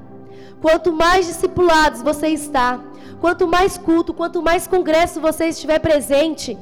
quanto 0.59 0.91
mais 0.91 1.27
discipulados 1.27 2.01
você 2.01 2.27
está, 2.29 2.79
quanto 3.19 3.47
mais 3.47 3.77
culto, 3.77 4.13
quanto 4.13 4.41
mais 4.41 4.67
congresso 4.67 5.19
você 5.19 5.45
estiver 5.45 5.79
presente, 5.79 6.57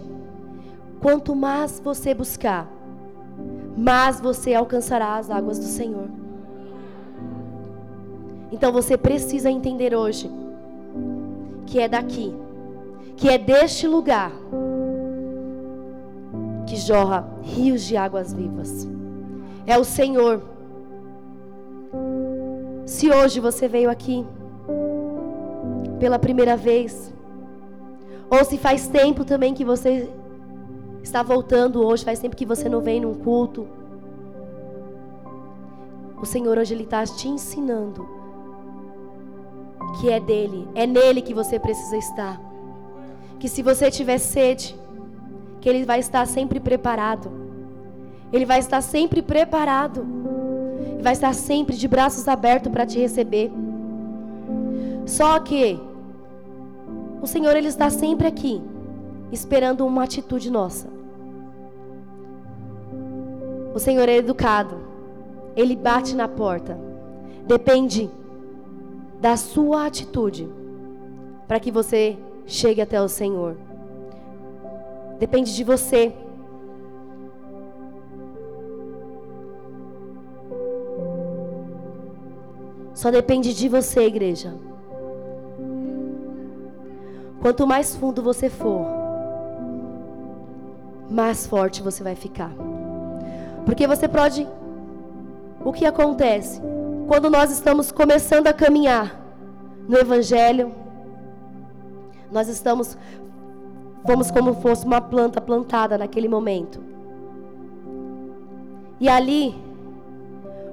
quanto 0.99 1.35
mais 1.35 1.79
você 1.79 2.13
buscar, 2.13 2.67
mais 3.77 4.19
você 4.19 4.53
alcançará 4.53 5.15
as 5.17 5.29
águas 5.29 5.59
do 5.59 5.65
Senhor. 5.65 6.09
Então 8.51 8.71
você 8.71 8.97
precisa 8.97 9.49
entender 9.49 9.93
hoje 9.93 10.31
que 11.65 11.79
é 11.79 11.87
daqui 11.87 12.33
que 13.17 13.27
é 13.27 13.37
deste 13.37 13.87
lugar 13.87 14.31
que 16.67 16.75
jorra 16.75 17.27
rios 17.41 17.83
de 17.83 17.97
águas 17.97 18.31
vivas. 18.31 18.87
É 19.65 19.77
o 19.77 19.83
Senhor. 19.83 20.41
Se 22.85 23.09
hoje 23.09 23.39
você 23.39 23.67
veio 23.67 23.89
aqui 23.89 24.25
pela 25.99 26.19
primeira 26.19 26.55
vez, 26.55 27.13
ou 28.29 28.43
se 28.43 28.57
faz 28.57 28.87
tempo 28.87 29.23
também 29.23 29.53
que 29.53 29.65
você 29.65 30.09
está 31.01 31.23
voltando 31.23 31.85
hoje, 31.85 32.03
faz 32.03 32.19
tempo 32.19 32.35
que 32.35 32.45
você 32.45 32.67
não 32.67 32.81
vem 32.81 32.99
num 32.99 33.13
culto, 33.13 33.67
o 36.21 36.25
Senhor 36.25 36.57
hoje 36.57 36.73
Ele 36.73 36.83
está 36.83 37.03
te 37.05 37.27
ensinando 37.27 38.07
que 39.99 40.09
é 40.09 40.19
dele, 40.19 40.67
é 40.75 40.85
nele 40.85 41.21
que 41.21 41.33
você 41.33 41.59
precisa 41.59 41.95
estar 41.97 42.47
que 43.39 43.47
se 43.47 43.61
você 43.61 43.91
tiver 43.91 44.17
sede, 44.17 44.75
que 45.61 45.69
Ele 45.69 45.85
vai 45.85 45.99
estar 45.99 46.25
sempre 46.25 46.59
preparado. 46.59 47.31
Ele 48.31 48.45
vai 48.45 48.59
estar 48.59 48.81
sempre 48.81 49.21
preparado. 49.21 50.05
E 50.99 51.01
vai 51.01 51.13
estar 51.13 51.33
sempre 51.33 51.75
de 51.75 51.87
braços 51.87 52.27
abertos 52.27 52.71
para 52.71 52.85
te 52.85 52.99
receber. 52.99 53.51
Só 55.07 55.39
que 55.39 55.79
o 57.21 57.25
Senhor 57.25 57.55
ele 57.55 57.69
está 57.69 57.89
sempre 57.89 58.27
aqui, 58.27 58.61
esperando 59.31 59.85
uma 59.85 60.03
atitude 60.03 60.51
nossa. 60.51 60.89
O 63.73 63.79
Senhor 63.79 64.09
é 64.09 64.17
educado. 64.17 64.75
Ele 65.55 65.75
bate 65.77 66.13
na 66.13 66.27
porta. 66.27 66.77
Depende 67.45 68.11
da 69.21 69.37
sua 69.37 69.85
atitude 69.85 70.49
para 71.47 71.59
que 71.59 71.71
você 71.71 72.17
chegue 72.45 72.81
até 72.81 73.01
o 73.01 73.07
Senhor. 73.07 73.55
Depende 75.19 75.55
de 75.55 75.63
você. 75.63 76.13
Só 82.93 83.09
depende 83.09 83.53
de 83.53 83.69
você, 83.69 84.01
igreja. 84.01 84.66
Quanto 87.41 87.67
mais 87.67 87.95
fundo 87.95 88.21
você 88.21 88.49
for, 88.49 88.85
mais 91.09 91.45
forte 91.45 91.81
você 91.81 92.03
vai 92.03 92.15
ficar. 92.15 92.51
Porque 93.65 93.85
você 93.87 94.07
pode. 94.07 94.47
O 95.63 95.71
que 95.71 95.85
acontece? 95.85 96.61
Quando 97.07 97.29
nós 97.29 97.51
estamos 97.51 97.91
começando 97.91 98.47
a 98.47 98.53
caminhar 98.53 99.19
no 99.87 99.97
Evangelho, 99.97 100.71
nós 102.31 102.47
estamos, 102.47 102.97
fomos 104.05 104.29
como 104.31 104.55
fosse 104.55 104.85
uma 104.85 104.99
planta 104.99 105.39
plantada 105.39 105.97
naquele 105.97 106.27
momento. 106.27 106.81
E 108.99 109.07
ali 109.07 109.55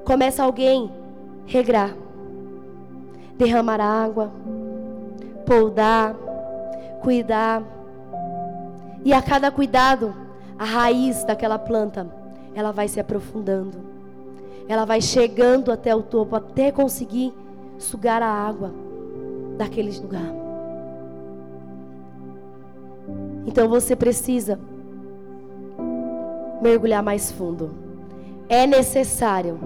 começa 0.05 0.43
alguém 0.43 0.91
regrar, 1.47 1.95
derramar 3.37 3.81
água, 3.81 4.33
podar, 5.47 6.15
cuidar. 7.05 7.63
E 9.05 9.13
a 9.13 9.21
cada 9.21 9.51
cuidado, 9.51 10.15
a 10.59 10.65
raiz 10.65 11.23
daquela 11.25 11.59
planta, 11.59 12.09
ela 12.55 12.73
vai 12.73 12.89
se 12.89 12.99
aprofundando. 12.99 13.79
Ela 14.67 14.87
vai 14.87 15.03
chegando 15.03 15.71
até 15.71 15.95
o 15.95 16.03
topo 16.03 16.35
até 16.35 16.73
conseguir 16.73 17.35
sugar 17.79 18.23
a 18.23 18.29
água 18.29 18.73
daquele 19.59 19.97
lugar. 20.01 20.33
Então 23.47 23.69
você 23.69 23.95
precisa 23.95 24.59
mergulhar 26.63 27.03
mais 27.03 27.31
fundo. 27.31 27.73
É 28.49 28.67
necessário 28.67 29.59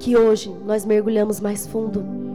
que 0.00 0.16
hoje 0.16 0.54
nós 0.64 0.84
mergulhamos 0.84 1.40
mais 1.40 1.64
fundo. 1.64 2.25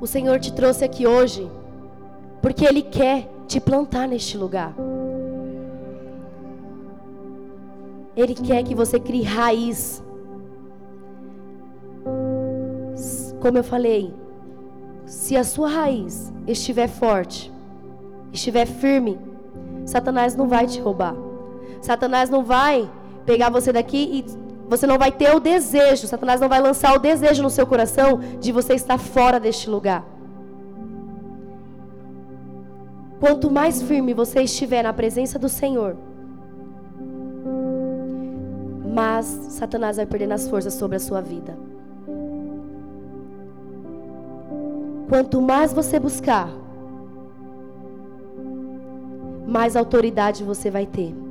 O 0.00 0.06
Senhor 0.06 0.38
te 0.38 0.52
trouxe 0.52 0.84
aqui 0.84 1.06
hoje 1.06 1.50
porque 2.42 2.64
Ele 2.64 2.82
quer 2.82 3.28
te 3.46 3.60
plantar 3.60 4.06
neste 4.06 4.36
lugar. 4.36 4.74
Ele 8.16 8.34
quer 8.34 8.62
que 8.62 8.74
você 8.74 8.98
crie 8.98 9.22
raiz. 9.22 10.02
Como 13.40 13.58
eu 13.58 13.64
falei, 13.64 14.14
se 15.04 15.36
a 15.36 15.44
sua 15.44 15.68
raiz 15.68 16.32
estiver 16.46 16.88
forte, 16.88 17.52
estiver 18.32 18.66
firme, 18.66 19.18
Satanás 19.84 20.34
não 20.34 20.48
vai 20.48 20.66
te 20.66 20.80
roubar. 20.80 21.14
Satanás 21.80 22.28
não 22.28 22.42
vai 22.42 22.90
pegar 23.24 23.50
você 23.50 23.72
daqui 23.72 23.98
e 23.98 24.45
você 24.68 24.86
não 24.86 24.98
vai 24.98 25.12
ter 25.12 25.34
o 25.34 25.40
desejo, 25.40 26.06
Satanás 26.06 26.40
não 26.40 26.48
vai 26.48 26.60
lançar 26.60 26.94
o 26.94 26.98
desejo 26.98 27.42
no 27.42 27.50
seu 27.50 27.66
coração 27.66 28.20
de 28.40 28.50
você 28.50 28.74
estar 28.74 28.98
fora 28.98 29.38
deste 29.38 29.70
lugar. 29.70 30.04
Quanto 33.20 33.50
mais 33.50 33.80
firme 33.80 34.12
você 34.12 34.42
estiver 34.42 34.82
na 34.82 34.92
presença 34.92 35.38
do 35.38 35.48
Senhor, 35.48 35.96
mais 38.94 39.26
Satanás 39.26 39.96
vai 39.96 40.06
perdendo 40.06 40.32
as 40.32 40.48
forças 40.48 40.74
sobre 40.74 40.96
a 40.96 41.00
sua 41.00 41.20
vida. 41.20 41.56
Quanto 45.08 45.40
mais 45.40 45.72
você 45.72 46.00
buscar, 46.00 46.50
mais 49.46 49.76
autoridade 49.76 50.42
você 50.42 50.70
vai 50.70 50.84
ter. 50.84 51.25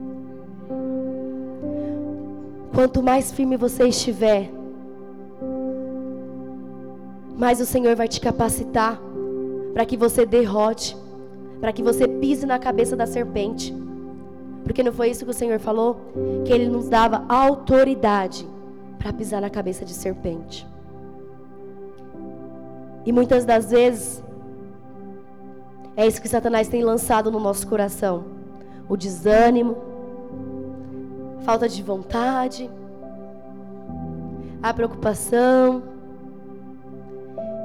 Quanto 2.76 3.02
mais 3.02 3.32
firme 3.32 3.56
você 3.56 3.88
estiver, 3.88 4.52
mais 7.38 7.62
o 7.62 7.66
Senhor 7.66 7.96
vai 7.96 8.08
te 8.08 8.20
capacitar 8.20 9.00
para 9.74 9.86
que 9.86 9.96
você 9.96 10.26
derrote, 10.26 10.96
para 11.62 11.72
que 11.72 11.82
você 11.82 12.06
pise 12.08 12.46
na 12.46 12.60
cabeça 12.60 12.96
da 12.96 13.08
serpente. 13.08 13.74
Porque 14.64 14.84
não 14.84 14.92
foi 14.92 15.10
isso 15.10 15.24
que 15.24 15.32
o 15.32 15.34
Senhor 15.34 15.60
falou? 15.60 15.98
Que 16.44 16.52
Ele 16.52 16.68
nos 16.68 16.90
dava 16.90 17.24
autoridade 17.30 18.46
para 19.00 19.14
pisar 19.14 19.40
na 19.42 19.50
cabeça 19.50 19.86
de 19.86 19.94
serpente. 19.94 20.68
E 23.06 23.12
muitas 23.14 23.46
das 23.46 23.72
vezes, 23.72 24.22
É 25.98 26.06
isso 26.06 26.22
que 26.22 26.28
Satanás 26.28 26.68
tem 26.68 26.84
lançado 26.84 27.32
no 27.32 27.40
nosso 27.40 27.66
coração: 27.68 28.26
o 28.90 28.98
desânimo, 28.98 29.78
falta 31.46 31.70
de 31.70 31.82
vontade, 31.84 32.70
a 34.62 34.74
preocupação. 34.74 35.84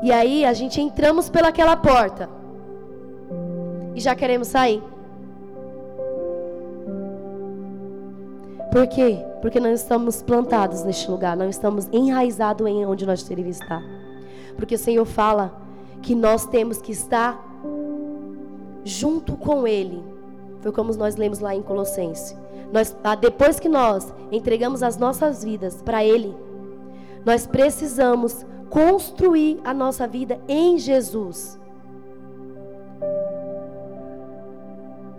E 0.02 0.12
aí 0.12 0.44
a 0.44 0.52
gente 0.52 0.80
entramos 0.80 1.30
pelaquela 1.30 1.76
porta 1.76 2.28
e 3.94 4.00
já 4.00 4.14
queremos 4.14 4.48
sair. 4.48 4.82
Por 8.70 8.86
quê? 8.86 9.18
Porque 9.40 9.58
não 9.58 9.72
estamos 9.72 10.22
plantados 10.22 10.84
neste 10.84 11.10
lugar, 11.10 11.36
não 11.36 11.48
estamos 11.48 11.88
enraizados 11.90 12.66
em 12.66 12.86
onde 12.86 13.04
nós 13.04 13.22
deveríamos 13.22 13.60
estar. 13.60 13.82
Porque 14.56 14.74
o 14.74 14.78
Senhor 14.78 15.04
fala 15.06 15.52
que 16.02 16.14
nós 16.14 16.46
temos 16.46 16.80
que 16.80 16.92
estar 16.92 17.42
junto 18.84 19.36
com 19.36 19.66
Ele. 19.66 20.04
Foi 20.60 20.70
como 20.70 20.94
nós 20.94 21.16
lemos 21.16 21.40
lá 21.40 21.54
em 21.54 21.62
Colossenses. 21.62 22.36
Nós, 22.72 22.96
ah, 23.02 23.14
depois 23.14 23.58
que 23.58 23.68
nós 23.68 24.12
entregamos 24.30 24.82
as 24.82 24.96
nossas 24.96 25.42
vidas 25.42 25.82
para 25.82 26.04
Ele, 26.04 26.34
nós 27.24 27.46
precisamos 27.46 28.46
construir 28.68 29.60
a 29.64 29.74
nossa 29.74 30.06
vida 30.06 30.40
em 30.48 30.78
Jesus. 30.78 31.58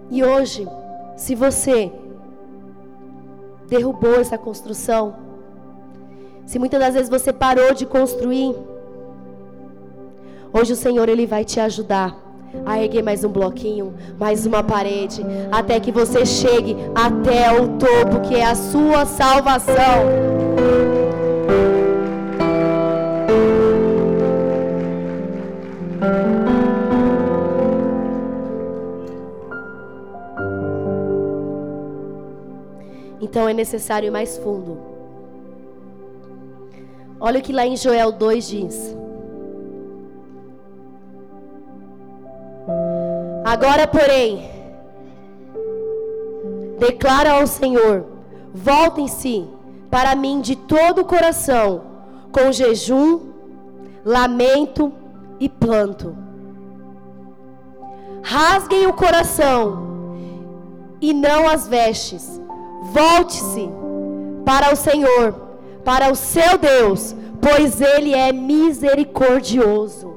E 0.09 0.23
hoje, 0.23 0.67
se 1.15 1.35
você 1.35 1.91
derrubou 3.67 4.15
essa 4.15 4.37
construção, 4.37 5.15
se 6.45 6.59
muitas 6.59 6.79
das 6.79 6.93
vezes 6.93 7.09
você 7.09 7.31
parou 7.31 7.73
de 7.73 7.85
construir, 7.85 8.55
hoje 10.53 10.73
o 10.73 10.75
Senhor 10.75 11.07
ele 11.07 11.25
vai 11.25 11.45
te 11.45 11.59
ajudar 11.59 12.20
a 12.65 12.81
erguer 12.81 13.03
mais 13.03 13.23
um 13.23 13.29
bloquinho, 13.29 13.93
mais 14.19 14.45
uma 14.45 14.63
parede, 14.63 15.23
até 15.51 15.79
que 15.79 15.91
você 15.91 16.25
chegue 16.25 16.75
até 16.93 17.51
o 17.59 17.77
topo, 17.77 18.21
que 18.27 18.35
é 18.35 18.45
a 18.45 18.55
sua 18.55 19.05
salvação. 19.05 20.31
Então 33.21 33.47
é 33.47 33.53
necessário 33.53 34.07
ir 34.07 34.11
mais 34.11 34.37
fundo. 34.37 34.77
Olha 37.17 37.39
o 37.39 37.41
que 37.41 37.53
lá 37.53 37.65
em 37.65 37.77
Joel 37.77 38.11
2 38.11 38.47
diz. 38.47 39.00
Agora, 43.53 43.85
porém, 43.87 44.49
declara 46.79 47.33
ao 47.33 47.47
Senhor: 47.47 48.05
voltem-se 48.53 49.47
para 49.89 50.15
mim 50.15 50.41
de 50.41 50.55
todo 50.55 51.01
o 51.01 51.05
coração, 51.05 51.81
com 52.31 52.51
jejum, 52.51 53.19
lamento 54.05 54.91
e 55.39 55.49
planto. 55.49 56.15
Rasguem 58.23 58.87
o 58.87 58.93
coração 58.93 60.15
e 61.01 61.11
não 61.11 61.49
as 61.49 61.67
vestes 61.67 62.39
Volte-se 62.81 63.69
para 64.43 64.73
o 64.73 64.75
Senhor, 64.75 65.35
para 65.85 66.11
o 66.11 66.15
seu 66.15 66.57
Deus, 66.57 67.15
pois 67.39 67.79
Ele 67.79 68.13
é 68.13 68.33
misericordioso 68.33 70.15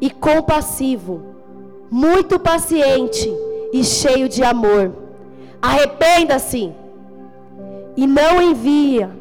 e 0.00 0.10
compassivo, 0.10 1.33
muito 1.94 2.40
paciente 2.40 3.32
e 3.72 3.84
cheio 3.84 4.28
de 4.28 4.42
amor. 4.42 4.92
Arrependa-se 5.62 6.72
e 7.96 8.04
não 8.04 8.42
envia. 8.42 9.12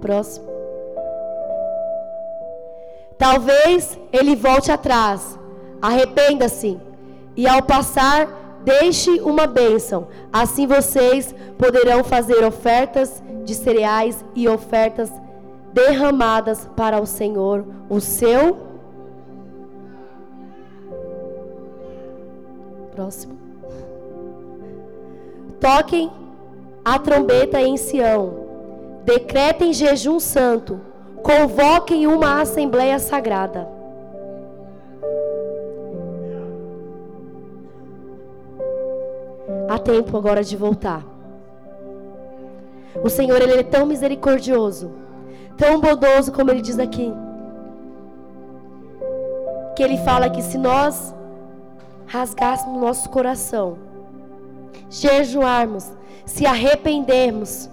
Próximo. 0.00 0.46
Talvez 3.18 3.98
ele 4.12 4.36
volte 4.36 4.70
atrás. 4.70 5.36
Arrependa-se 5.80 6.78
e 7.36 7.48
ao 7.48 7.60
passar, 7.60 8.28
deixe 8.62 9.20
uma 9.22 9.48
bênção. 9.48 10.06
Assim 10.32 10.64
vocês 10.64 11.34
poderão 11.58 12.04
fazer 12.04 12.44
ofertas 12.44 13.20
de 13.44 13.52
cereais 13.56 14.24
e 14.36 14.48
ofertas 14.48 15.10
derramadas 15.72 16.68
para 16.76 17.00
o 17.00 17.06
Senhor, 17.06 17.64
o 17.88 18.00
seu. 18.00 18.58
Próximo. 22.94 23.38
Toquem 25.58 26.10
a 26.84 26.98
trombeta 26.98 27.60
em 27.60 27.76
Sião. 27.76 28.42
Decretem 29.04 29.72
jejum 29.72 30.20
santo. 30.20 30.80
Convoquem 31.22 32.06
uma 32.06 32.40
assembleia 32.40 32.98
sagrada. 32.98 33.68
Há 39.68 39.78
tempo 39.78 40.16
agora 40.18 40.44
de 40.44 40.56
voltar. 40.56 41.02
O 43.02 43.08
Senhor, 43.08 43.40
Ele 43.40 43.54
é 43.54 43.62
tão 43.62 43.86
misericordioso, 43.86 44.90
tão 45.56 45.80
bondoso, 45.80 46.32
como 46.32 46.50
Ele 46.50 46.60
diz 46.60 46.78
aqui. 46.78 47.12
Que 49.76 49.82
Ele 49.82 49.98
fala 49.98 50.30
que 50.30 50.42
se 50.42 50.58
nós 50.58 51.14
rasgássemos 52.06 52.80
nosso 52.80 53.08
coração, 53.08 53.78
jejuarmos, 54.90 55.90
se 56.26 56.46
arrependermos, 56.46 57.70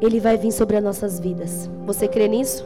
Ele 0.00 0.20
vai 0.20 0.36
vir 0.36 0.52
sobre 0.52 0.76
as 0.76 0.84
nossas 0.84 1.18
vidas. 1.18 1.68
Você 1.84 2.06
crê 2.06 2.28
nisso? 2.28 2.64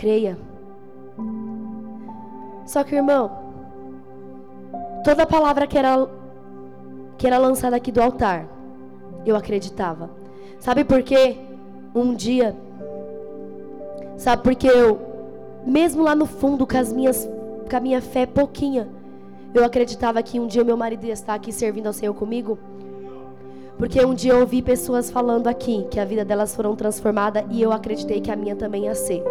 creia. 0.00 0.38
Só 2.64 2.82
que, 2.82 2.94
irmão, 2.94 3.49
toda 5.04 5.26
palavra 5.26 5.66
que 5.66 5.78
era, 5.78 6.08
que 7.16 7.26
era 7.26 7.38
lançada 7.38 7.76
aqui 7.76 7.90
do 7.92 8.02
altar, 8.02 8.46
eu 9.24 9.36
acreditava. 9.36 10.10
Sabe 10.58 10.84
por 10.84 11.02
quê? 11.02 11.36
Um 11.94 12.14
dia, 12.14 12.54
sabe 14.16 14.42
porque 14.42 14.68
eu, 14.68 15.00
mesmo 15.66 16.02
lá 16.02 16.14
no 16.14 16.26
fundo, 16.26 16.66
com, 16.66 16.76
as 16.76 16.92
minhas, 16.92 17.28
com 17.68 17.76
a 17.76 17.80
minha 17.80 18.00
fé 18.00 18.26
pouquinha, 18.26 18.88
eu 19.52 19.64
acreditava 19.64 20.22
que 20.22 20.38
um 20.38 20.46
dia 20.46 20.62
meu 20.62 20.76
marido 20.76 21.04
ia 21.04 21.12
estar 21.12 21.34
aqui 21.34 21.52
servindo 21.52 21.88
ao 21.88 21.92
Senhor 21.92 22.14
comigo. 22.14 22.58
Porque 23.76 24.04
um 24.04 24.14
dia 24.14 24.34
eu 24.34 24.40
ouvi 24.40 24.60
pessoas 24.60 25.10
falando 25.10 25.46
aqui 25.46 25.86
que 25.90 25.98
a 25.98 26.04
vida 26.04 26.24
delas 26.24 26.54
foram 26.54 26.76
transformada 26.76 27.44
e 27.50 27.62
eu 27.62 27.72
acreditei 27.72 28.20
que 28.20 28.30
a 28.30 28.36
minha 28.36 28.54
também 28.54 28.84
ia 28.84 28.94
ser. 28.94 29.24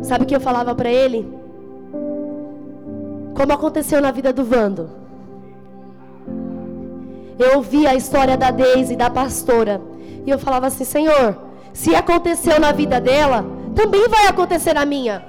Sabe 0.00 0.24
o 0.24 0.26
que 0.26 0.34
eu 0.34 0.40
falava 0.40 0.74
para 0.74 0.90
ele? 0.90 1.45
Como 3.36 3.52
aconteceu 3.52 4.00
na 4.00 4.10
vida 4.10 4.32
do 4.32 4.44
Vando. 4.44 4.88
Eu 7.38 7.56
ouvi 7.56 7.86
a 7.86 7.94
história 7.94 8.36
da 8.36 8.50
Deise 8.50 8.94
e 8.94 8.96
da 8.96 9.10
pastora. 9.10 9.80
E 10.24 10.30
eu 10.30 10.38
falava 10.38 10.68
assim: 10.68 10.84
Senhor, 10.84 11.36
se 11.72 11.94
aconteceu 11.94 12.58
na 12.58 12.72
vida 12.72 12.98
dela, 12.98 13.44
também 13.74 14.08
vai 14.08 14.26
acontecer 14.26 14.72
na 14.72 14.86
minha. 14.86 15.22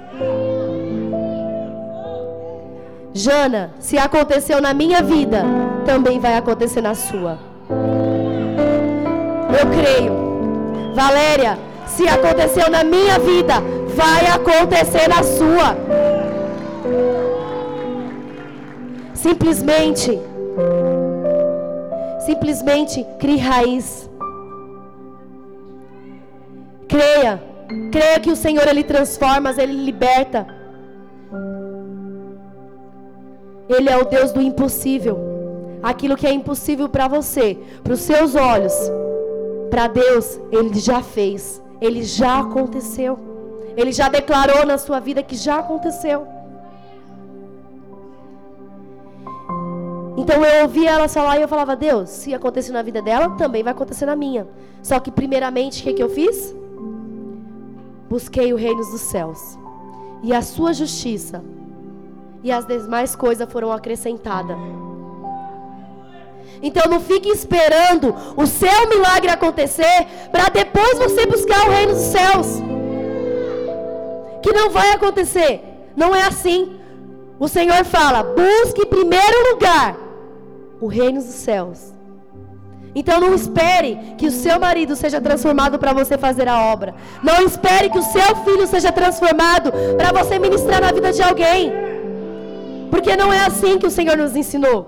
Jana, 3.13 3.71
se 3.79 3.97
aconteceu 3.97 4.61
na 4.61 4.73
minha 4.73 5.01
vida, 5.01 5.43
também 5.85 6.17
vai 6.17 6.37
acontecer 6.37 6.81
na 6.81 6.95
sua. 6.95 7.37
Eu 9.59 9.67
creio. 9.75 10.93
Valéria, 10.95 11.57
se 11.85 12.07
aconteceu 12.07 12.69
na 12.69 12.83
minha 12.83 13.19
vida, 13.19 13.55
vai 13.95 14.27
acontecer 14.27 15.09
na 15.09 15.23
sua. 15.23 15.75
Simplesmente, 19.17 20.19
simplesmente 22.19 23.03
crie 23.19 23.37
raiz. 23.37 24.07
Creia, 26.87 27.41
creia 27.91 28.19
que 28.19 28.29
o 28.29 28.35
Senhor 28.35 28.67
ele 28.67 28.83
transforma, 28.83 29.53
ele 29.57 29.73
liberta. 29.73 30.45
Ele 33.67 33.89
é 33.89 33.97
o 33.97 34.05
Deus 34.05 34.31
do 34.31 34.39
impossível. 34.39 35.17
Aquilo 35.81 36.15
que 36.15 36.27
é 36.27 36.31
impossível 36.31 36.87
para 36.87 37.07
você, 37.07 37.57
para 37.83 37.93
os 37.93 38.01
seus 38.01 38.35
olhos, 38.35 38.73
para 39.71 39.87
Deus, 39.87 40.39
ele 40.51 40.79
já 40.79 41.01
fez, 41.01 41.61
ele 41.81 42.03
já 42.03 42.39
aconteceu. 42.41 43.17
Ele 43.75 43.91
já 43.91 44.09
declarou 44.09 44.63
na 44.65 44.77
sua 44.77 44.99
vida 44.99 45.23
que 45.23 45.35
já 45.35 45.57
aconteceu. 45.57 46.36
Então 50.17 50.43
eu 50.43 50.63
ouvia 50.63 50.89
ela 50.89 51.07
falar 51.07 51.37
e 51.37 51.43
eu 51.43 51.47
falava, 51.47 51.75
Deus, 51.75 52.09
se 52.09 52.33
acontecer 52.33 52.71
na 52.71 52.81
vida 52.81 53.03
dela, 53.03 53.29
também 53.37 53.61
vai 53.61 53.71
acontecer 53.71 54.07
na 54.07 54.15
minha. 54.15 54.47
Só 54.81 54.99
que 54.99 55.11
primeiramente, 55.11 55.79
o 55.79 55.83
que, 55.83 55.93
que 55.93 56.01
eu 56.01 56.09
fiz? 56.09 56.55
Busquei 58.09 58.51
o 58.51 58.55
reino 58.55 58.77
dos 58.77 59.01
céus 59.01 59.59
e 60.23 60.33
a 60.33 60.41
sua 60.41 60.73
justiça, 60.73 61.43
e 62.43 62.51
as 62.51 62.65
demais 62.65 63.15
coisas 63.15 63.51
foram 63.51 63.71
acrescentadas. 63.71 64.57
Então 66.63 66.89
não 66.89 66.99
fique 66.99 67.29
esperando 67.29 68.15
o 68.35 68.47
seu 68.47 68.89
milagre 68.89 69.29
acontecer 69.29 70.07
para 70.31 70.49
depois 70.49 70.97
você 70.97 71.27
buscar 71.27 71.67
o 71.67 71.71
reino 71.71 71.93
dos 71.93 72.01
céus. 72.01 72.47
Que 74.41 74.51
não 74.51 74.71
vai 74.71 74.91
acontecer. 74.93 75.61
Não 75.95 76.15
é 76.15 76.23
assim. 76.23 76.75
O 77.39 77.47
Senhor 77.47 77.85
fala: 77.85 78.23
busque 78.23 78.81
em 78.81 78.87
primeiro 78.87 79.51
lugar 79.51 80.06
o 80.79 80.87
reino 80.87 81.19
dos 81.21 81.35
céus. 81.47 81.93
Então 82.95 83.19
não 83.19 83.33
espere 83.33 84.15
que 84.17 84.27
o 84.27 84.31
seu 84.31 84.59
marido 84.59 84.95
seja 84.95 85.21
transformado 85.21 85.77
para 85.77 85.93
você 85.93 86.17
fazer 86.17 86.47
a 86.47 86.59
obra. 86.73 86.95
Não 87.21 87.45
espere 87.45 87.89
que 87.89 87.99
o 87.99 88.07
seu 88.15 88.35
filho 88.45 88.65
seja 88.65 88.91
transformado 88.91 89.71
para 89.95 90.11
você 90.11 90.39
ministrar 90.39 90.81
na 90.81 90.91
vida 90.91 91.11
de 91.11 91.21
alguém. 91.21 91.71
Porque 92.89 93.15
não 93.15 93.31
é 93.31 93.45
assim 93.45 93.77
que 93.77 93.85
o 93.85 93.91
Senhor 93.91 94.17
nos 94.17 94.35
ensinou. 94.35 94.79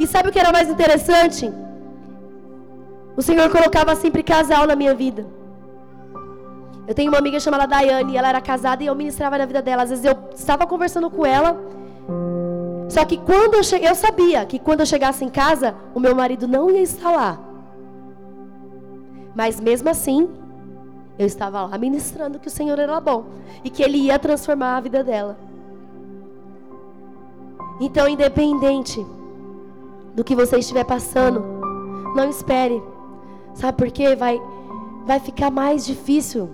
E 0.00 0.06
sabe 0.06 0.28
o 0.28 0.32
que 0.32 0.38
era 0.38 0.52
mais 0.52 0.68
interessante? 0.70 1.52
O 3.16 3.22
Senhor 3.22 3.50
colocava 3.50 3.94
sempre 3.94 4.22
casal 4.22 4.66
na 4.66 4.74
minha 4.74 4.94
vida. 4.94 5.26
Eu 6.88 6.94
tenho 6.94 7.10
uma 7.10 7.18
amiga 7.18 7.38
chamada 7.38 7.66
Daiane, 7.66 8.16
ela 8.16 8.28
era 8.28 8.40
casada 8.40 8.82
e 8.82 8.86
eu 8.86 8.94
ministrava 8.94 9.36
na 9.38 9.46
vida 9.46 9.60
dela. 9.60 9.82
Às 9.82 9.90
vezes 9.90 10.04
eu 10.04 10.16
estava 10.34 10.66
conversando 10.66 11.10
com 11.10 11.24
ela. 11.26 11.50
Só 12.92 13.06
que 13.06 13.16
quando 13.16 13.54
eu 13.54 13.62
eu 13.88 13.94
sabia 13.94 14.44
que 14.44 14.58
quando 14.58 14.80
eu 14.80 14.86
chegasse 14.86 15.24
em 15.24 15.30
casa, 15.30 15.74
o 15.94 15.98
meu 15.98 16.14
marido 16.14 16.46
não 16.46 16.70
ia 16.70 16.82
estar 16.82 17.10
lá. 17.10 17.38
Mas 19.34 19.58
mesmo 19.58 19.88
assim, 19.88 20.28
eu 21.18 21.26
estava 21.26 21.64
lá 21.64 21.78
ministrando 21.78 22.38
que 22.38 22.48
o 22.48 22.50
Senhor 22.50 22.78
era 22.78 23.00
bom 23.00 23.24
e 23.64 23.70
que 23.70 23.82
ele 23.82 23.96
ia 23.96 24.18
transformar 24.18 24.76
a 24.76 24.80
vida 24.80 25.02
dela. 25.02 25.38
Então, 27.80 28.06
independente 28.06 29.02
do 30.14 30.22
que 30.22 30.36
você 30.36 30.58
estiver 30.58 30.84
passando, 30.84 31.40
não 32.14 32.28
espere. 32.28 32.82
Sabe 33.54 33.78
por 33.78 33.90
quê? 33.90 34.14
Vai, 34.14 34.38
vai 35.06 35.18
ficar 35.18 35.50
mais 35.50 35.86
difícil. 35.86 36.50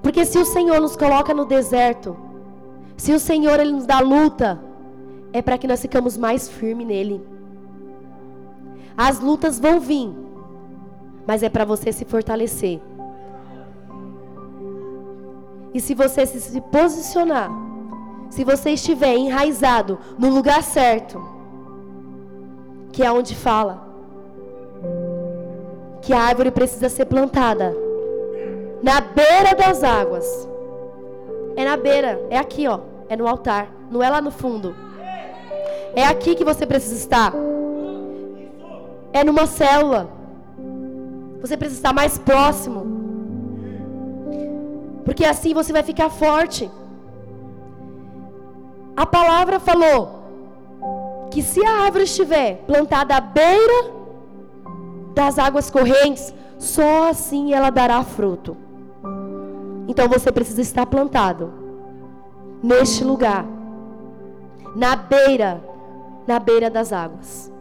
Porque 0.00 0.24
se 0.24 0.38
o 0.38 0.44
Senhor 0.44 0.80
nos 0.80 0.94
coloca 0.94 1.34
no 1.34 1.44
deserto, 1.44 2.16
se 2.96 3.12
o 3.12 3.18
Senhor 3.18 3.58
ele 3.58 3.72
nos 3.72 3.86
dá 3.86 3.98
luta, 3.98 4.69
é 5.32 5.40
para 5.40 5.58
que 5.58 5.66
nós 5.66 5.80
ficamos 5.80 6.16
mais 6.16 6.48
firmes 6.48 6.86
nele. 6.86 7.24
As 8.96 9.20
lutas 9.20 9.58
vão 9.58 9.80
vir, 9.80 10.12
mas 11.26 11.42
é 11.42 11.48
para 11.48 11.64
você 11.64 11.92
se 11.92 12.04
fortalecer. 12.04 12.80
E 15.72 15.80
se 15.80 15.94
você 15.94 16.26
se 16.26 16.60
posicionar, 16.60 17.50
se 18.28 18.44
você 18.44 18.70
estiver 18.70 19.16
enraizado 19.16 19.98
no 20.18 20.28
lugar 20.28 20.62
certo, 20.62 21.22
que 22.92 23.02
é 23.02 23.10
onde 23.10 23.34
fala 23.34 23.88
que 26.02 26.12
a 26.12 26.20
árvore 26.20 26.50
precisa 26.50 26.88
ser 26.88 27.04
plantada 27.04 27.74
na 28.82 29.00
beira 29.00 29.54
das 29.54 29.84
águas. 29.84 30.48
É 31.56 31.64
na 31.64 31.76
beira, 31.76 32.20
é 32.30 32.38
aqui, 32.38 32.66
ó, 32.66 32.80
é 33.08 33.16
no 33.16 33.28
altar, 33.28 33.68
não 33.90 34.02
é 34.02 34.08
lá 34.08 34.20
no 34.20 34.30
fundo. 34.30 34.74
É 35.94 36.04
aqui 36.06 36.34
que 36.34 36.44
você 36.44 36.66
precisa 36.66 36.94
estar. 36.94 37.32
É 39.12 39.24
numa 39.24 39.46
célula. 39.46 40.08
Você 41.40 41.56
precisa 41.56 41.80
estar 41.80 41.92
mais 41.92 42.18
próximo. 42.18 42.86
Porque 45.04 45.24
assim 45.24 45.52
você 45.54 45.72
vai 45.72 45.82
ficar 45.82 46.10
forte. 46.10 46.70
A 48.96 49.06
palavra 49.06 49.58
falou 49.58 50.20
que 51.30 51.42
se 51.42 51.64
a 51.64 51.84
árvore 51.84 52.04
estiver 52.04 52.56
plantada 52.66 53.16
à 53.16 53.20
beira 53.20 53.92
das 55.14 55.38
águas 55.38 55.70
correntes, 55.70 56.34
só 56.58 57.08
assim 57.08 57.54
ela 57.54 57.70
dará 57.70 58.02
fruto. 58.02 58.56
Então 59.88 60.08
você 60.08 60.30
precisa 60.30 60.60
estar 60.60 60.86
plantado 60.86 61.52
neste 62.62 63.02
lugar, 63.02 63.44
na 64.76 64.94
beira, 64.94 65.60
na 66.30 66.38
beira 66.38 66.70
das 66.70 66.92
águas. 66.92 67.52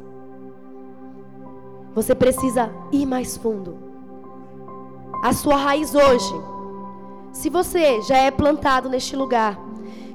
Você 1.95 2.13
precisa 2.13 2.69
ir 2.91 3.03
mais 3.03 3.35
fundo. 3.35 3.79
A 5.23 5.33
sua 5.33 5.55
raiz 5.55 5.95
hoje, 5.95 6.35
se 7.31 7.49
você 7.49 7.99
já 8.03 8.17
é 8.17 8.29
plantado 8.29 8.87
neste 8.87 9.15
lugar, 9.15 9.59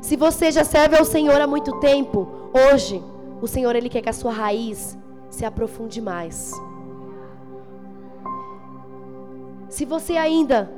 se 0.01 0.15
você 0.15 0.53
já 0.53 0.63
serve 0.63 0.97
ao 0.97 1.05
Senhor 1.05 1.41
há 1.41 1.49
muito 1.49 1.81
tempo, 1.81 2.29
hoje 2.73 3.03
o 3.43 3.49
Senhor 3.49 3.75
ele 3.75 3.89
quer 3.89 4.03
que 4.03 4.09
a 4.09 4.13
sua 4.13 4.33
raiz 4.33 4.97
se 5.29 5.45
aprofunde 5.45 6.01
mais. 6.01 6.53
Se 9.69 9.85
você 9.85 10.17
ainda 10.17 10.71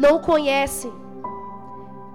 não 0.00 0.18
conhece 0.18 0.92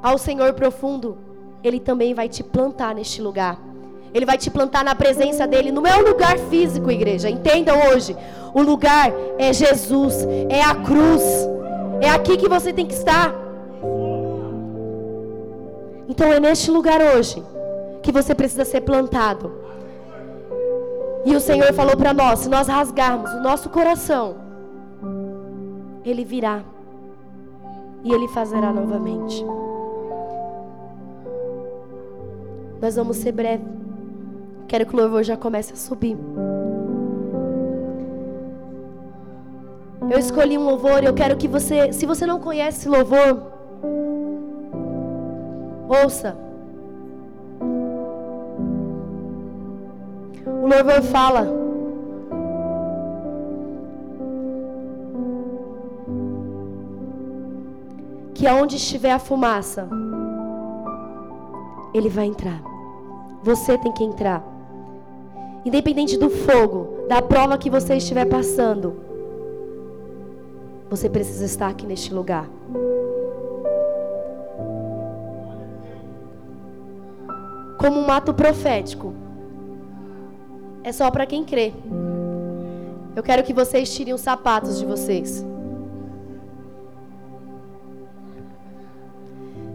ao 0.02 0.18
Senhor 0.18 0.52
profundo, 0.54 1.18
ele 1.64 1.80
também 1.80 2.14
vai 2.14 2.28
te 2.28 2.44
plantar 2.44 2.94
neste 2.94 3.22
lugar. 3.22 3.73
Ele 4.14 4.26
vai 4.26 4.38
te 4.38 4.50
plantar 4.52 4.84
na 4.84 4.94
presença 4.94 5.48
dele. 5.48 5.72
Não 5.72 5.86
é 5.88 5.98
um 5.98 6.08
lugar 6.08 6.38
físico, 6.38 6.92
igreja. 6.92 7.30
Entendam 7.30 7.76
hoje. 7.90 8.16
O 8.54 8.62
lugar 8.62 9.12
é 9.38 9.52
Jesus, 9.52 10.28
é 10.50 10.62
a 10.62 10.76
cruz. 10.76 11.24
É 12.00 12.10
aqui 12.10 12.38
que 12.38 12.48
você 12.48 12.72
tem 12.72 12.86
que 12.86 12.94
estar. 12.94 13.34
Então 16.08 16.32
é 16.32 16.40
neste 16.40 16.70
lugar 16.70 17.02
hoje 17.02 17.42
que 18.04 18.12
você 18.12 18.36
precisa 18.36 18.66
ser 18.66 18.82
plantado. 18.82 19.52
E 21.26 21.36
o 21.36 21.40
Senhor 21.40 21.74
falou 21.74 21.98
para 21.98 22.14
nós: 22.14 22.40
se 22.40 22.50
nós 22.50 22.68
rasgarmos 22.68 23.32
o 23.32 23.42
nosso 23.42 23.70
coração, 23.70 24.36
Ele 26.06 26.24
virá 26.24 26.62
e 28.04 28.14
Ele 28.14 28.28
fazerá 28.28 28.72
novamente. 28.72 29.44
Nós 32.82 32.96
vamos 32.96 33.18
ser 33.18 33.32
breve. 33.32 33.83
Quero 34.74 34.88
que 34.88 34.96
o 34.96 35.00
louvor 35.00 35.24
já 35.24 35.38
comece 35.38 35.72
a 35.72 35.76
subir. 35.76 36.18
Eu 40.10 40.18
escolhi 40.18 40.58
um 40.58 40.66
louvor 40.66 41.04
e 41.04 41.06
eu 41.06 41.14
quero 41.14 41.38
que 41.38 41.48
você, 41.48 41.94
se 41.94 42.08
você 42.08 42.26
não 42.26 42.40
conhece 42.40 42.90
louvor, 42.90 43.52
ouça. 45.88 46.36
O 50.48 50.66
louvor 50.68 51.04
fala. 51.04 51.48
Que 58.34 58.48
aonde 58.48 58.78
estiver 58.78 59.12
a 59.12 59.20
fumaça, 59.20 59.88
ele 61.94 62.10
vai 62.10 62.26
entrar. 62.26 62.60
Você 63.44 63.78
tem 63.78 63.92
que 63.92 64.04
entrar. 64.04 64.53
Independente 65.66 66.18
do 66.18 66.30
fogo, 66.30 67.06
da 67.08 67.22
prova 67.22 67.58
que 67.58 67.70
você 67.70 67.96
estiver 67.96 68.26
passando, 68.26 68.96
você 70.90 71.10
precisa 71.10 71.46
estar 71.46 71.70
aqui 71.70 71.86
neste 71.86 72.14
lugar. 72.14 72.50
Como 77.80 78.00
um 78.00 78.12
ato 78.12 78.34
profético, 78.34 79.14
é 80.84 80.92
só 80.92 81.10
para 81.10 81.26
quem 81.26 81.44
crê. 81.44 81.74
Eu 83.16 83.24
quero 83.24 83.44
que 83.44 83.54
vocês 83.54 83.94
tirem 83.94 84.14
os 84.14 84.22
sapatos 84.22 84.80
de 84.80 84.86
vocês. 84.86 85.46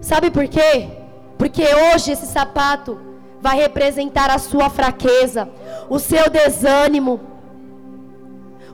Sabe 0.00 0.30
por 0.30 0.46
quê? 0.48 0.88
Porque 1.36 1.62
hoje 1.62 2.12
esse 2.12 2.26
sapato 2.26 2.98
vai 3.40 3.56
representar 3.56 4.30
a 4.30 4.38
sua 4.38 4.68
fraqueza, 4.68 5.48
o 5.88 5.98
seu 5.98 6.28
desânimo, 6.30 7.20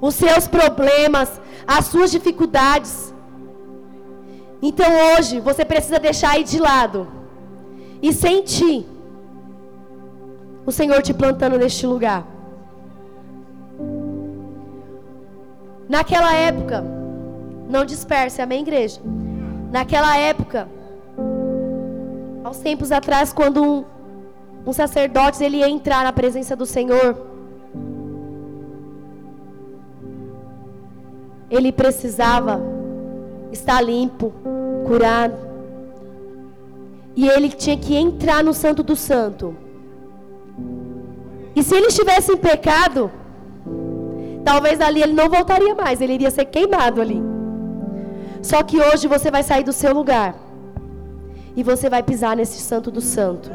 os 0.00 0.14
seus 0.14 0.46
problemas, 0.46 1.40
as 1.66 1.86
suas 1.86 2.10
dificuldades. 2.10 3.14
Então 4.62 4.86
hoje 5.16 5.40
você 5.40 5.64
precisa 5.64 5.98
deixar 5.98 6.30
aí 6.32 6.44
de 6.44 6.58
lado 6.58 7.06
e 8.02 8.12
sentir 8.12 8.86
o 10.66 10.72
Senhor 10.72 11.02
te 11.02 11.12
plantando 11.12 11.58
neste 11.58 11.86
lugar. 11.86 12.26
Naquela 15.88 16.34
época, 16.34 16.82
não 17.68 17.84
disperse, 17.84 18.40
amém, 18.40 18.62
igreja? 18.62 19.00
Naquela 19.70 20.16
época, 20.16 20.68
aos 22.42 22.58
tempos 22.58 22.90
atrás, 22.90 23.32
quando 23.32 23.62
um, 23.62 23.84
um 24.66 24.72
sacerdote 24.72 25.42
ele 25.44 25.58
ia 25.58 25.68
entrar 25.68 26.04
na 26.04 26.12
presença 26.12 26.56
do 26.56 26.64
Senhor, 26.64 27.16
ele 31.50 31.70
precisava 31.70 32.60
estar 33.52 33.80
limpo, 33.80 34.32
curado. 34.86 35.36
E 37.16 37.28
ele 37.28 37.48
tinha 37.50 37.76
que 37.76 37.94
entrar 37.94 38.42
no 38.42 38.52
Santo 38.52 38.82
do 38.82 38.96
Santo. 38.96 39.54
E 41.54 41.62
se 41.62 41.76
ele 41.76 41.86
estivesse 41.86 42.32
em 42.32 42.36
pecado, 42.36 43.10
talvez 44.44 44.80
ali 44.80 45.00
ele 45.00 45.12
não 45.12 45.28
voltaria 45.28 45.74
mais, 45.74 46.00
ele 46.00 46.14
iria 46.14 46.30
ser 46.30 46.46
queimado 46.46 47.00
ali. 47.00 47.22
Só 48.42 48.62
que 48.62 48.80
hoje 48.80 49.06
você 49.06 49.30
vai 49.30 49.42
sair 49.42 49.62
do 49.62 49.72
seu 49.72 49.94
lugar 49.94 50.34
e 51.56 51.62
você 51.62 51.88
vai 51.88 52.02
pisar 52.02 52.36
nesse 52.36 52.60
Santo 52.60 52.90
do 52.90 53.00
Santo. 53.00 53.48